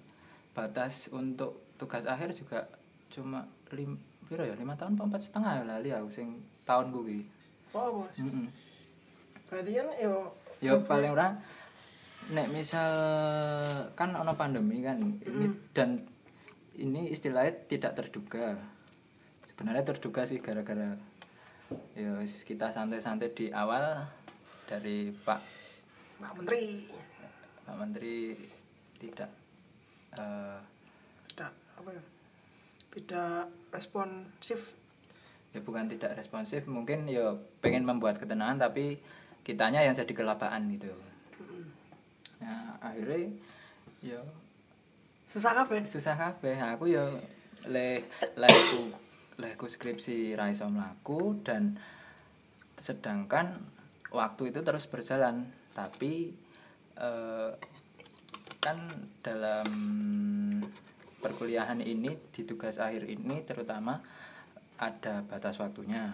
batas 0.52 1.08
untuk 1.10 1.56
tugas 1.76 2.04
akhir 2.04 2.30
juga 2.32 2.68
cuma 3.10 3.48
lim 3.72 3.96
piro 4.28 4.44
ya 4.44 4.54
lima 4.54 4.76
tahun 4.76 5.00
empat 5.00 5.24
setengah 5.24 5.52
ya 5.56 5.64
lali 5.66 5.90
aku 5.90 6.12
sing 6.12 6.36
tahun 6.62 6.92
kuwi 6.92 7.24
Oh, 7.72 8.04
Mas. 8.04 8.20
Heeh. 8.20 8.48
Berarti 9.48 9.72
kan 9.74 9.88
yo 9.98 10.36
ya 10.62 10.78
paling 10.86 11.12
ora 11.12 11.42
nek 12.30 12.48
misal 12.54 12.94
kan 13.98 14.14
ono 14.14 14.38
pandemi 14.38 14.86
kan 14.86 15.02
ini 15.02 15.50
dan 15.74 16.06
ini 16.78 17.10
istilahnya 17.12 17.66
tidak 17.66 17.98
terduga 17.98 18.56
sebenarnya 19.50 19.84
terduga 19.84 20.24
sih 20.24 20.40
gara-gara 20.40 20.96
ya 21.98 22.14
kita 22.24 22.70
santai-santai 22.72 23.34
di 23.34 23.50
awal 23.52 24.06
dari 24.70 25.12
Pak 25.12 25.42
Pak 26.22 26.32
Menteri 26.38 26.88
Pak 27.66 27.76
Menteri 27.76 28.38
tidak 29.02 29.32
eh, 30.16 30.60
tidak 31.34 31.52
apa 31.80 31.90
ya? 31.90 32.04
Tidak 32.92 33.44
responsif. 33.74 34.78
ya 35.52 35.60
bukan 35.60 35.92
tidak 35.92 36.16
responsif 36.16 36.64
mungkin 36.64 37.12
ya 37.12 37.36
pengen 37.60 37.84
membuat 37.84 38.24
ketenangan 38.24 38.72
tapi 38.72 38.96
kitanya 39.52 39.84
yang 39.84 39.92
jadi 39.92 40.16
kelapaan 40.16 40.72
gitu. 40.72 40.88
Nah, 42.40 42.80
akhirnya 42.80 43.36
yo 44.00 44.24
susah 45.28 45.52
kabeh. 45.60 45.84
Susah 45.84 46.16
kabeh. 46.16 46.56
Aku 46.72 46.88
yo 46.88 47.20
le 47.68 48.08
leku 48.40 48.96
leku 49.36 49.68
skripsi 49.68 50.40
ra 50.40 50.48
iso 50.48 50.72
mlaku 50.72 51.44
dan 51.44 51.76
sedangkan 52.80 53.60
waktu 54.16 54.56
itu 54.56 54.64
terus 54.64 54.88
berjalan. 54.88 55.44
Tapi 55.76 56.32
eh, 56.96 57.52
kan 58.64 58.80
dalam 59.20 59.68
perkuliahan 61.20 61.84
ini 61.84 62.16
di 62.32 62.42
tugas 62.48 62.80
akhir 62.80 63.04
ini 63.04 63.44
terutama 63.44 64.00
ada 64.80 65.28
batas 65.28 65.60
waktunya. 65.60 66.08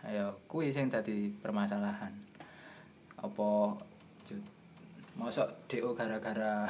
Ayo 0.00 0.40
kuwi 0.48 0.72
sing 0.72 0.88
dadi 0.88 1.28
permasalahan 1.28 2.29
apa 3.20 3.48
mosok 5.16 5.48
DO 5.68 5.92
gara-gara 5.98 6.64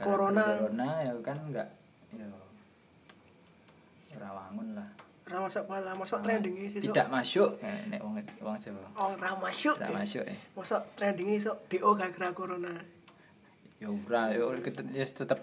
Corona. 0.00 0.42
corona 0.42 0.88
ya 1.04 1.12
kan 1.22 1.38
enggak 1.46 1.68
ya 4.10 4.16
rawangun 4.18 4.74
lah. 4.74 4.88
Ora 5.30 5.46
masuk 5.46 5.62
malah 5.70 5.94
masuk 5.94 6.18
trending 6.26 6.54
iki 6.58 6.90
tidak 6.90 7.06
masuk. 7.06 7.54
Eh, 7.62 7.86
nek 7.86 8.02
wong 8.02 8.18
wong 8.42 8.58
Jawa. 8.58 8.82
Oh 8.98 9.14
ora 9.14 9.30
masuk. 9.38 9.78
Tidak 9.78 9.94
masuk 9.94 10.24
eh 10.26 10.38
masuk 10.58 10.82
trending 10.98 11.30
iso 11.30 11.54
DO 11.70 11.94
gara-gara 11.94 12.34
corona. 12.34 12.74
Ya 13.78 13.86
ora 13.86 14.34
ya 14.34 14.42
ket- 14.58 14.90
ya 14.90 15.06
tetap 15.06 15.38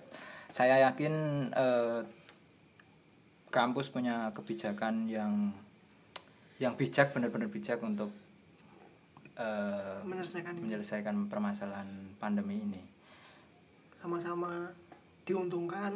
saya 0.52 0.84
yakin 0.84 1.14
eh, 1.56 2.02
kampus 3.48 3.88
punya 3.88 4.28
kebijakan 4.36 5.08
yang 5.08 5.56
yang 6.60 6.76
bijak 6.76 7.16
benar-benar 7.16 7.48
bijak 7.48 7.80
untuk 7.80 8.12
eh, 9.38 9.96
menyelesaikan 10.04 10.52
ini 10.54 10.62
menyelesaikan 10.66 11.16
permasalahan 11.28 11.88
pandemi 12.18 12.60
ini. 12.60 12.82
sama-sama 13.98 14.72
diuntungkan 15.24 15.92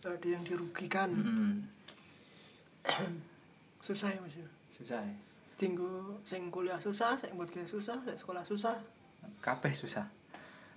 gak 0.00 0.16
ada 0.16 0.26
yang 0.30 0.42
dirugikan 0.42 1.10
Mm-mm. 1.12 1.50
susah 3.84 4.08
ya 4.08 4.18
mas 4.18 4.34
ya 4.34 4.46
Susah. 4.72 4.98
ya. 5.02 5.14
tinggu 5.54 6.16
sing 6.24 6.48
kuliah 6.48 6.78
susah 6.78 7.14
sing 7.14 7.30
buat 7.34 7.50
susah 7.52 7.98
sing 8.00 8.16
sekolah 8.16 8.42
susah 8.42 8.74
Kabeh 9.40 9.70
susah. 9.70 10.04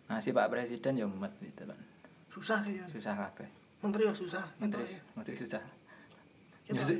Ngasih 0.07 0.31
Pak 0.31 0.47
Presiden 0.51 0.99
ya 0.99 1.07
mumet 1.07 1.31
gitu 1.39 1.63
kan. 1.63 1.79
susah 2.27 2.59
ya 2.67 2.83
Susah 2.91 3.15
kabeh. 3.15 3.47
menteri 3.79 4.03
ya 4.03 4.11
susah 4.11 4.43
Menteri 4.59 4.83
ya. 4.83 4.99
menteri 5.15 5.35
susah. 5.39 5.63
Gitu. 6.67 6.75
Nyus. 6.75 6.91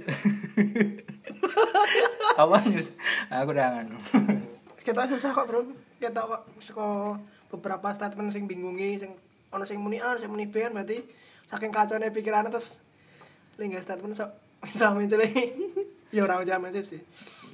Apa? 2.40 2.56
Aku 3.44 3.50
udah 3.52 3.68
nganu. 3.76 4.00
kita 4.84 5.08
susah 5.08 5.32
kok 5.32 5.48
bro. 5.48 5.64
Kita 5.98 6.22
kok 6.28 6.42
saka 6.60 7.18
beberapa 7.48 7.88
statement 7.96 8.30
sing 8.36 8.44
bingungi 8.46 9.00
sing 9.00 9.16
ono 9.50 9.64
sing 9.64 9.80
muni 9.80 10.04
A 10.04 10.20
sing 10.20 10.28
muni 10.28 10.46
B 10.46 10.60
kan 10.60 10.76
berarti 10.76 11.00
saking 11.48 11.72
kacaunya 11.72 12.12
pikirannya 12.12 12.52
terus 12.52 12.84
lingga 13.56 13.80
statement 13.80 14.20
sok 14.20 14.30
sama 14.80 15.00
mencele 15.00 15.28
ya 16.12 16.28
ora 16.28 16.44
jaman 16.44 16.76
aja 16.76 16.84
sih. 16.84 17.00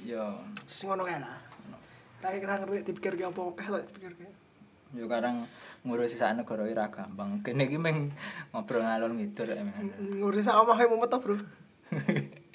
Yo, 0.02 0.42
sing 0.66 0.90
ngono 0.90 1.06
kae 1.06 1.22
lah. 1.22 1.38
Ra 2.20 2.34
kira 2.34 2.60
ngerti 2.60 2.90
dipikir 2.90 3.14
ki 3.16 3.24
apa 3.24 3.40
akeh 3.40 3.66
to 3.70 3.78
dipikir 3.94 4.12
ki 4.18 4.26
yo 4.90 5.06
kadang 5.06 5.46
ngurusi 5.86 6.18
sak 6.18 6.34
negara 6.34 6.66
iki 6.66 6.74
ra 6.74 6.90
gampang. 6.90 7.46
Kene 7.46 7.70
iki 7.70 7.78
meng 7.78 8.10
ngobrol 8.50 8.82
ngalor 8.82 9.14
ngidul 9.14 9.54
ya, 9.54 9.62
ngurusi 10.18 10.42
sak 10.42 10.58
omah 10.58 10.82
mumet 10.90 11.08
to 11.08 11.18
bro. 11.22 11.38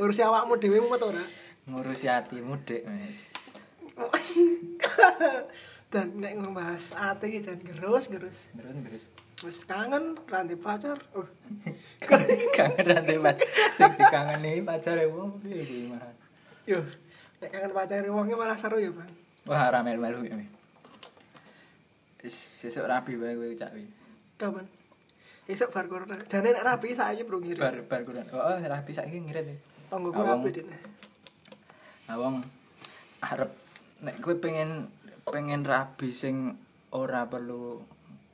Ngurusi 0.00 0.24
awakmu 0.24 0.56
dhewe 0.56 0.80
mumet 0.80 1.02
ora 1.04 1.20
Ngurusi 1.68 2.06
hatimu, 2.08 2.56
Dek, 2.64 2.82
Mas. 2.88 3.52
dan 5.92 6.14
nek 6.22 6.38
ngebahas 6.38 6.94
ati 6.94 7.26
iki 7.28 7.42
jan 7.42 7.58
gerus 7.58 8.06
gerus 8.06 8.46
Terus 8.54 8.74
terus. 8.78 9.04
wis 9.42 9.58
kangen 9.66 10.14
ranti 10.30 10.54
pacar 10.54 10.94
oh 11.18 11.26
kangen 12.54 12.84
rantai 12.86 13.18
pacar 13.18 13.48
sing 13.74 13.90
dikangeni 13.98 14.62
pacare 14.62 15.10
wong 15.10 15.42
piye 15.42 15.58
kuwi 15.66 15.90
mah. 15.90 15.98
yo 16.62 16.78
nek 17.42 17.50
kangen 17.50 17.72
pacar 17.74 18.06
wongnya 18.06 18.38
malah 18.38 18.54
seru 18.54 18.78
ya 18.78 18.94
bang 18.94 19.10
Wah, 19.50 19.66
ra 19.66 19.82
melu-melu 19.82 20.22
ya. 20.30 20.36
Wis 22.22 22.46
sesuk 22.54 22.86
rabi 22.86 23.18
wae 23.18 23.34
kowe 23.34 23.50
cak 23.58 23.74
wi. 23.74 23.84
kapan 24.38 24.70
esok 25.50 25.74
bar 25.74 25.90
corona 25.90 26.22
jane 26.30 26.54
nek 26.54 26.62
rapi 26.62 26.94
saiki 26.94 27.26
bro 27.26 27.42
ngirim 27.42 27.58
Bar 27.58 27.82
bar 27.90 28.00
kurang. 28.06 28.30
Oh, 28.30 28.56
rabi 28.62 28.92
saiki 28.94 29.18
ngirit. 29.18 29.58
tonggo 29.90 30.14
Awang. 30.14 30.46
rapi 30.46 30.62
dit 32.10 32.18
Nah, 32.18 32.42
arep 33.20 33.50
nek 34.00 34.16
kowe 34.24 34.32
pengen 34.40 34.88
pengen 35.28 35.62
rabi 35.62 36.10
sing 36.10 36.56
ora 36.90 37.28
perlu 37.28 37.78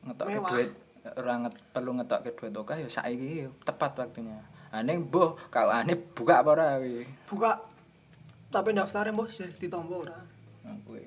ngetokke 0.06 0.38
Mewah. 0.38 0.50
duit, 0.54 0.70
ora 1.18 1.34
nget, 1.42 1.54
perlu 1.74 1.90
ngetokke 1.98 2.30
duit 2.38 2.54
oke 2.54 2.74
ya 2.78 2.86
saiki 2.86 3.44
tepat 3.66 3.98
waktunya. 3.98 4.38
Ane 4.70 5.02
mbuh 5.02 5.50
kawane 5.50 5.98
buka 6.14 6.40
apa 6.40 6.50
ora 6.54 6.66
buka 7.26 7.58
tapi 8.46 8.70
daftarnya 8.72 9.10
bos 9.12 9.34
ya 9.34 9.50
ditompo 9.50 10.06
ora 10.06 10.16
kuwi. 10.86 11.02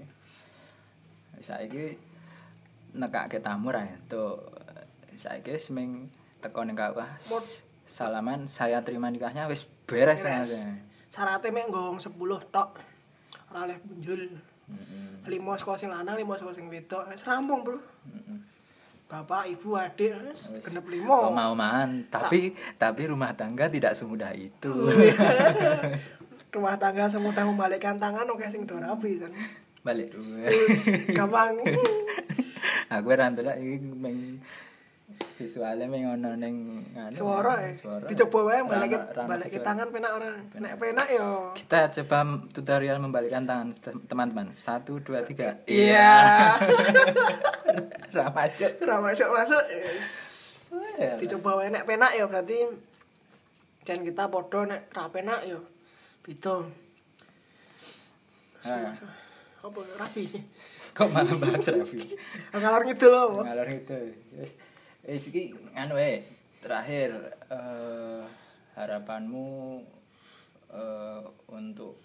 Saiki 1.39 1.95
nekake 2.99 3.39
tamu 3.39 3.71
ra 3.71 3.87
entuk. 3.87 4.43
Saiki 5.15 5.55
wis 5.55 5.71
ming 5.71 6.11
teko 6.43 6.67
ning. 6.67 6.75
Mot- 6.75 7.67
Salaman 7.89 8.45
saya 8.45 8.85
terima 8.85 9.09
nikahnya 9.09 9.49
wis 9.49 9.65
beres 9.89 10.21
Beres. 10.21 10.53
Syaratnya 11.09 11.49
mek 11.49 11.65
nggong 11.69 11.97
10 11.97 12.13
tok. 12.53 12.69
Ora 13.49 13.65
oleh 13.65 13.77
punjul 13.81 14.29
Heeh. 14.69 15.25
lima 15.25 15.57
saka 15.57 15.73
sing 15.73 15.89
lanang 15.89 16.13
lima 16.13 16.37
saka 16.37 16.53
sing 16.53 16.69
wedok. 16.69 17.09
Wis 17.09 17.25
rampung 17.25 17.65
bro. 17.65 17.77
Heeh. 17.77 18.39
bapak 19.09 19.49
ibu 19.49 19.73
adik 19.73 20.13
wis 20.29 20.53
genep 20.61 20.85
lima. 20.85 21.33
Mau-mahan, 21.33 22.05
tapi 22.13 22.53
tapi 22.77 23.09
rumah 23.09 23.33
tangga 23.33 23.65
tidak 23.65 23.97
semudah 23.97 24.29
itu. 24.37 24.69
rumah 26.53 26.77
tangga 26.77 27.09
semudah 27.09 27.45
membalikkan 27.45 27.97
tangan 27.97 28.25
oke 28.29 28.45
sing 28.49 28.65
do 28.65 28.77
rapi 28.77 29.21
kan 29.21 29.33
Balik 29.81 30.11
gampang. 31.15 31.57
Aku 32.93 33.09
ora 33.13 33.29
ndelok 33.31 33.57
iki 33.57 33.77
visualnya 35.39 35.87
meng 35.87 36.03
ono 36.09 36.35
ning 36.35 36.83
suara 37.09 37.63
ya 37.63 37.71
Suara. 37.71 38.03
dicoba 38.03 38.39
wae 38.43 38.59
balik 38.61 38.91
balik 39.15 39.47
tangan 39.57 39.87
penak 39.87 40.11
ora 40.11 40.35
penak 40.45 40.75
penak 40.75 41.07
yo 41.07 41.55
Kita 41.55 41.87
coba 41.95 42.19
tutorial 42.51 42.99
membalikkan 42.99 43.47
tangan 43.47 43.71
te- 43.71 43.95
teman-teman. 44.03 44.51
Satu, 44.51 44.99
dua, 44.99 45.23
tiga. 45.23 45.55
iya 45.63 46.59
Ra 48.11 48.27
masuk. 48.29 48.83
ora 48.83 48.95
masuk 48.99 49.29
masuk 49.29 49.63
yes. 49.71 51.15
dicoba 51.15 51.55
wae 51.55 51.71
nek 51.71 51.87
penak 51.87 52.11
ya 52.11 52.27
berarti 52.27 52.59
dan 53.81 54.03
kita 54.03 54.27
podo 54.27 54.67
nek 54.67 54.91
ra 54.91 55.07
penak 55.07 55.41
ya 55.43 55.59
beda 56.19 56.67
Ah. 58.59 58.91
apa 59.57 59.79
rapi 59.95 60.27
Kok 60.91 61.07
malah 61.09 61.31
bahas 61.33 61.63
rapi? 61.63 62.11
ngalor 62.51 62.83
ngidul 62.83 63.13
apa 63.15 63.39
Ngalor 63.47 63.67
itu. 63.71 63.99
Wis 65.09 65.25
wis 65.25 65.33
iki 65.33 65.43
anu 65.73 65.97
wae. 65.97 66.21
Terakhir 66.61 67.09
eh, 67.49 68.23
harapanmu 68.77 69.81
eh, 70.69 71.23
untuk 71.49 71.97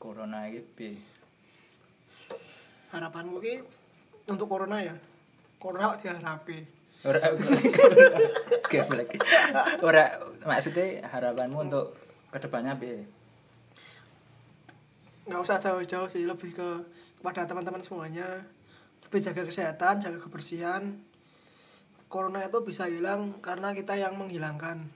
corona 0.00 0.48
iki 0.48 0.64
piye? 0.72 0.96
harapanku 2.86 3.42
ki 3.42 3.60
untuk 4.30 4.46
corona 4.48 4.80
ya 4.80 4.94
corona 5.60 5.92
kok 5.92 6.00
diharapi 6.06 6.58
Ora 7.06 7.22
Geblek. 8.72 9.20
Ora 9.84 10.16
maksudnya 10.42 11.04
harapanmu 11.06 11.68
untuk 11.68 11.94
ke 12.32 12.38
depannya 12.40 12.74
piye? 12.74 13.04
nggak 15.26 15.42
usah 15.42 15.58
jauh-jauh 15.58 16.06
sih 16.06 16.22
lebih 16.22 16.54
ke 16.54 16.68
kepada 17.18 17.42
teman-teman 17.50 17.82
semuanya 17.82 18.46
lebih 19.02 19.18
jaga 19.18 19.42
kesehatan 19.42 19.98
jaga 19.98 20.22
kebersihan 20.22 20.94
corona 22.06 22.46
itu 22.46 22.58
bisa 22.62 22.86
hilang 22.86 23.38
karena 23.42 23.74
kita 23.74 23.98
yang 23.98 24.14
menghilangkan 24.18 24.86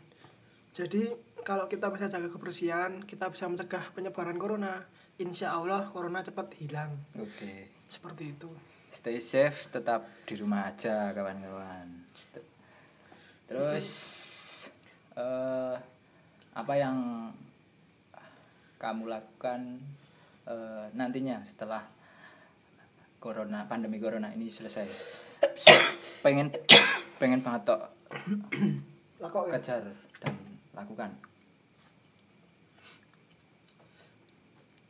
jadi 0.75 1.15
kalau 1.43 1.67
kita 1.67 1.91
bisa 1.91 2.07
jaga 2.07 2.29
kebersihan 2.31 3.03
kita 3.07 3.31
bisa 3.33 3.51
mencegah 3.51 3.91
penyebaran 3.95 4.39
corona 4.39 4.85
insya 5.19 5.57
Allah 5.59 5.91
corona 5.91 6.23
cepat 6.23 6.55
hilang 6.61 6.95
Oke. 7.19 7.69
seperti 7.91 8.37
itu 8.37 8.51
Stay 8.91 9.23
safe, 9.23 9.71
tetap 9.71 10.03
di 10.27 10.35
rumah 10.35 10.67
aja 10.67 11.15
kawan-kawan. 11.15 11.87
Terus 13.47 13.87
eh 15.15 15.79
apa 16.51 16.75
yang 16.75 17.31
kamu 18.83 19.07
lakukan 19.07 19.79
eh, 20.51 20.87
nantinya 20.91 21.39
setelah 21.47 21.87
corona 23.23 23.63
pandemi 23.71 24.03
corona 24.03 24.35
ini 24.35 24.51
selesai? 24.51 24.91
pengen 26.27 26.53
pengen 27.21 27.45
banget 27.45 27.69
tok. 27.69 27.83
Lah 29.21 29.29
kok 29.29 29.53
ya? 29.53 29.61
Kejar 29.61 29.85
dan 30.25 30.35
lakukan. 30.73 31.13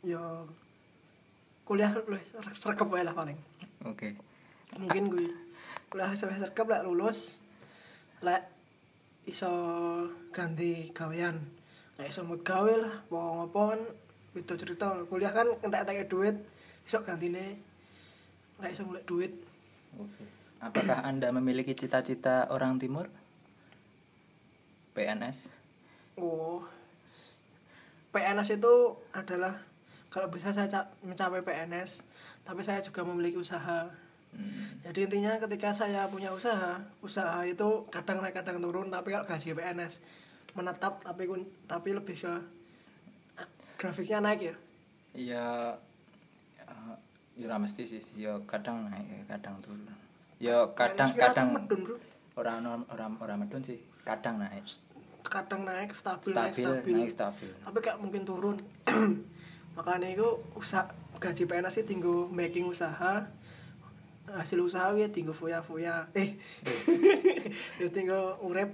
ya 0.00 0.16
kuliah 1.68 1.92
lu 1.92 2.16
serkep 2.56 2.88
wae 2.88 3.04
lah 3.04 3.12
paling. 3.12 3.36
Oke. 3.84 4.16
mungkin 4.78 5.10
gue 5.10 5.28
kuliah 5.90 6.08
ke 6.54 6.62
lek 6.62 6.86
lulus 6.86 7.42
lek 8.24 8.46
iso 9.26 9.50
ganti 10.32 10.88
gawean. 10.96 11.36
Lek 12.00 12.14
iso 12.14 12.24
gawe 12.24 12.74
lah 12.80 12.94
mau 13.12 13.44
kan 13.52 13.82
beda 14.32 14.54
cerita. 14.56 15.04
Kuliah 15.10 15.34
kan 15.34 15.50
entek-entek 15.60 16.08
duit 16.08 16.36
iso 16.86 17.02
gantine. 17.04 17.60
Lek 18.62 18.72
iso 18.72 18.88
golek 18.88 19.04
duit. 19.04 19.32
Oke. 20.00 20.39
Apakah 20.60 21.00
Anda 21.02 21.32
memiliki 21.32 21.72
cita-cita 21.72 22.44
orang 22.52 22.76
timur? 22.76 23.08
PNS? 24.92 25.48
oh 26.20 26.60
PNS 28.10 28.58
itu 28.58 28.74
adalah 29.14 29.56
kalau 30.10 30.28
bisa 30.28 30.50
saya 30.50 30.66
ca- 30.66 30.90
mencapai 31.00 31.40
PNS 31.40 32.02
tapi 32.42 32.60
saya 32.60 32.84
juga 32.84 33.00
memiliki 33.02 33.38
usaha 33.38 33.88
Hmm. 34.30 34.78
jadi 34.86 35.10
intinya 35.10 35.42
ketika 35.42 35.74
saya 35.74 36.06
punya 36.06 36.30
usaha 36.30 36.78
usaha 37.02 37.42
itu 37.42 37.66
kadang 37.90 38.22
naik 38.22 38.30
kadang 38.30 38.62
turun 38.62 38.86
tapi 38.86 39.10
kalau 39.10 39.26
gaji 39.26 39.58
PNS 39.58 39.98
menetap 40.54 41.02
tapi 41.02 41.26
tapi 41.66 41.90
lebih 41.90 42.14
ke 42.14 42.30
ah, 43.34 43.48
grafiknya 43.74 44.22
naik 44.22 44.40
ya 44.46 44.54
Ya 45.10 45.46
eh, 46.62 46.94
ya 47.34 47.50
ora 47.50 47.58
mesti 47.58 47.90
sih, 47.90 48.02
ya 48.14 48.38
kadang 48.46 48.86
naik, 48.86 49.26
kadang 49.26 49.58
turun. 49.58 49.82
Ya 50.40 50.64
kadang 50.72 51.12
PNS 51.12 51.16
kita 51.20 51.26
kadang 51.36 51.48
tuh 51.52 51.54
medun 51.60 51.80
bro. 51.84 51.96
Orang 52.40 52.64
orang 52.88 53.12
orang 53.20 53.38
medun 53.44 53.60
sih, 53.60 53.76
kadang 54.08 54.40
naik. 54.40 54.64
kadang 55.20 55.62
naik 55.68 55.92
stabil, 55.92 56.32
naik 56.32 56.56
Stabil, 56.56 56.64
stabil. 56.64 56.94
naik 56.96 57.12
stabil. 57.12 57.50
tapi 57.60 57.76
gak 57.84 58.00
mungkin 58.00 58.24
turun. 58.24 58.56
Makanya 59.76 60.08
itu 60.10 60.26
usaha 60.56 60.88
gaji 61.20 61.44
PNS 61.44 61.84
itu 61.84 61.92
tinggal 61.92 62.24
making 62.32 62.64
usaha. 62.66 63.28
Hasil 64.26 64.64
usaha 64.64 64.90
ya 64.96 65.12
tinggal 65.12 65.36
foya-foya. 65.36 66.08
Eh 66.16 66.34
ya 67.84 67.86
tinggal 67.92 68.40
urep. 68.40 68.72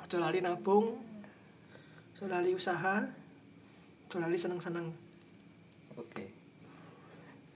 Aja 0.00 0.16
lali 0.16 0.40
nabung. 0.40 0.96
Lali 2.24 2.56
usaha. 2.56 3.04
Aja 4.08 4.16
lali 4.16 4.40
seneng-seneng. 4.40 4.88
Oke. 5.94 6.37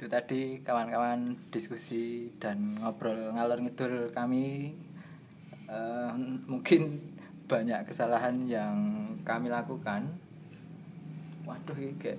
Itu 0.02 0.10
tadi 0.10 0.58
kawan-kawan 0.66 1.38
diskusi 1.54 2.26
dan 2.42 2.74
ngobrol 2.82 3.38
ngalor 3.38 3.62
ngidul 3.62 4.10
kami. 4.10 4.74
Eh, 5.70 6.12
mungkin 6.50 6.98
banyak 7.46 7.86
kesalahan 7.86 8.34
yang 8.50 8.74
kami 9.22 9.46
lakukan. 9.46 10.10
Waduh 11.46 11.78
iki 11.78 12.18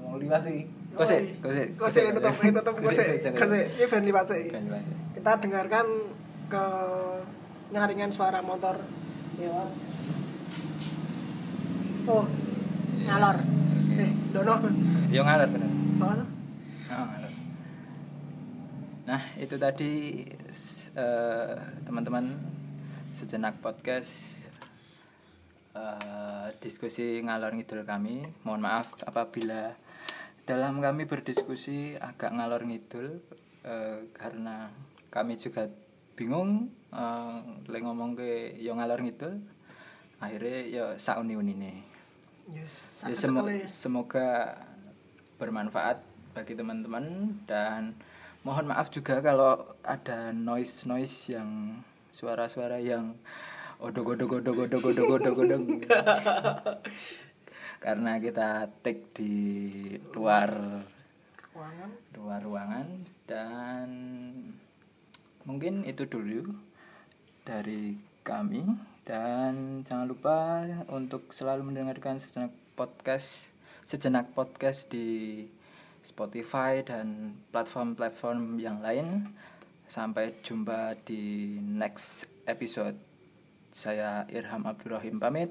mau 0.00 0.16
liwat 0.16 0.48
iki. 0.48 0.64
Kose, 0.96 1.36
kose, 1.44 1.76
kose 1.76 2.08
nutup 2.08 2.32
nutup 2.40 2.74
kose 2.80 3.20
kose 3.20 3.60
ini 3.76 3.84
band 3.84 4.04
lipat 4.08 4.24
sih 4.30 4.42
kita 5.18 5.32
dengarkan 5.44 5.86
ke 6.48 6.64
nyaringan 7.68 8.16
suara 8.16 8.40
motor. 8.40 8.80
Lewat 9.36 9.68
oh 12.08 12.24
ngalor. 13.04 13.36
Eh 13.92 14.10
dono. 14.32 14.56
Yo 15.12 15.20
ngalor 15.20 15.52
bener. 15.52 15.68
Oh, 16.94 17.06
ngalor. 17.10 17.32
Nah, 19.04 19.22
itu 19.36 19.56
tadi 19.58 19.92
eh, 20.94 21.54
teman-teman 21.82 22.38
sejenak 23.10 23.58
podcast 23.58 24.46
eh, 25.74 26.48
diskusi 26.62 27.18
ngalor 27.20 27.52
ngidul 27.52 27.82
kami. 27.82 28.22
Mohon 28.46 28.62
maaf 28.62 28.94
apabila 29.02 29.74
dalam 30.46 30.78
kami 30.78 31.02
berdiskusi 31.04 31.98
agak 31.98 32.30
ngalor 32.30 32.62
ngidul 32.62 33.18
eh, 33.66 34.06
karena 34.14 34.70
kami 35.10 35.34
juga 35.34 35.66
bingung 36.14 36.70
eh, 36.94 37.36
lek 37.66 37.82
ngomong 37.82 38.14
ke 38.14 38.54
yo 38.62 38.78
ngalor 38.78 39.02
ngidul. 39.02 39.34
Akhirnya 40.22 40.58
yo 40.70 40.84
sauni-unine. 40.96 41.82
yes 42.54 43.02
Ya, 43.02 43.12
semo- 43.18 43.44
semoga 43.66 44.56
bermanfaat 45.36 46.13
bagi 46.34 46.58
teman-teman 46.58 47.38
dan 47.46 47.94
mohon 48.42 48.66
maaf 48.66 48.90
juga 48.90 49.22
kalau 49.22 49.62
ada 49.86 50.34
noise 50.34 50.84
noise 50.84 51.30
yang 51.30 51.80
suara-suara 52.10 52.82
yang 52.82 53.14
odog 53.78 54.18
odog 54.18 54.42
odog 54.42 54.66
odog 54.66 54.82
odog 54.82 55.08
odog 55.14 55.36
odog 55.46 55.62
karena 57.84 58.18
kita 58.18 58.66
take 58.82 59.14
di 59.14 59.34
luar 60.12 60.50
ruangan. 61.54 61.90
luar 62.18 62.40
ruangan 62.42 62.86
dan 63.30 63.88
mungkin 65.46 65.86
itu 65.86 66.04
dulu 66.08 66.50
dari 67.44 67.94
kami. 68.24 68.64
Dan 69.04 69.84
jangan 69.84 70.08
lupa 70.08 70.64
untuk 70.88 71.28
selalu 71.36 71.68
mendengarkan 71.68 72.16
sejenak 72.16 72.56
podcast 72.72 73.52
sejenak 73.84 74.32
podcast 74.32 74.88
di 74.88 75.44
Spotify 76.04 76.84
dan 76.84 77.34
platform-platform 77.48 78.60
yang 78.60 78.84
lain. 78.84 79.32
Sampai 79.88 80.36
jumpa 80.44 81.00
di 81.02 81.56
next 81.60 82.28
episode. 82.44 82.94
Saya 83.74 84.28
Irham 84.30 84.68
Abdurrahim 84.68 85.18
pamit. 85.18 85.50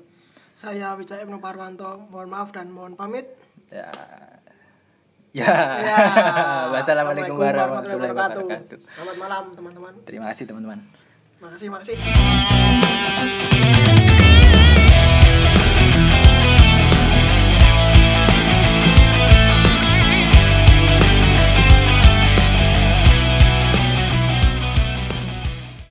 Saya 0.53 0.93
Wijaya 0.93 1.25
Ibnu 1.25 1.41
Parwanto 1.41 2.05
mohon 2.13 2.29
maaf 2.29 2.53
dan 2.53 2.69
mohon 2.69 2.93
pamit. 2.93 3.25
Ya. 3.73 3.89
Ya, 5.33 5.49
Ya. 5.81 5.97
wassalamualaikum 6.77 7.41
warahmatullahi 7.41 8.13
wabarakatuh. 8.13 8.77
Selamat 8.85 9.17
malam 9.17 9.43
teman-teman. 9.57 9.93
Terima 10.05 10.29
kasih 10.29 10.45
teman-teman. 10.45 10.79
Makasih 11.41 11.67
makasih 11.73 11.97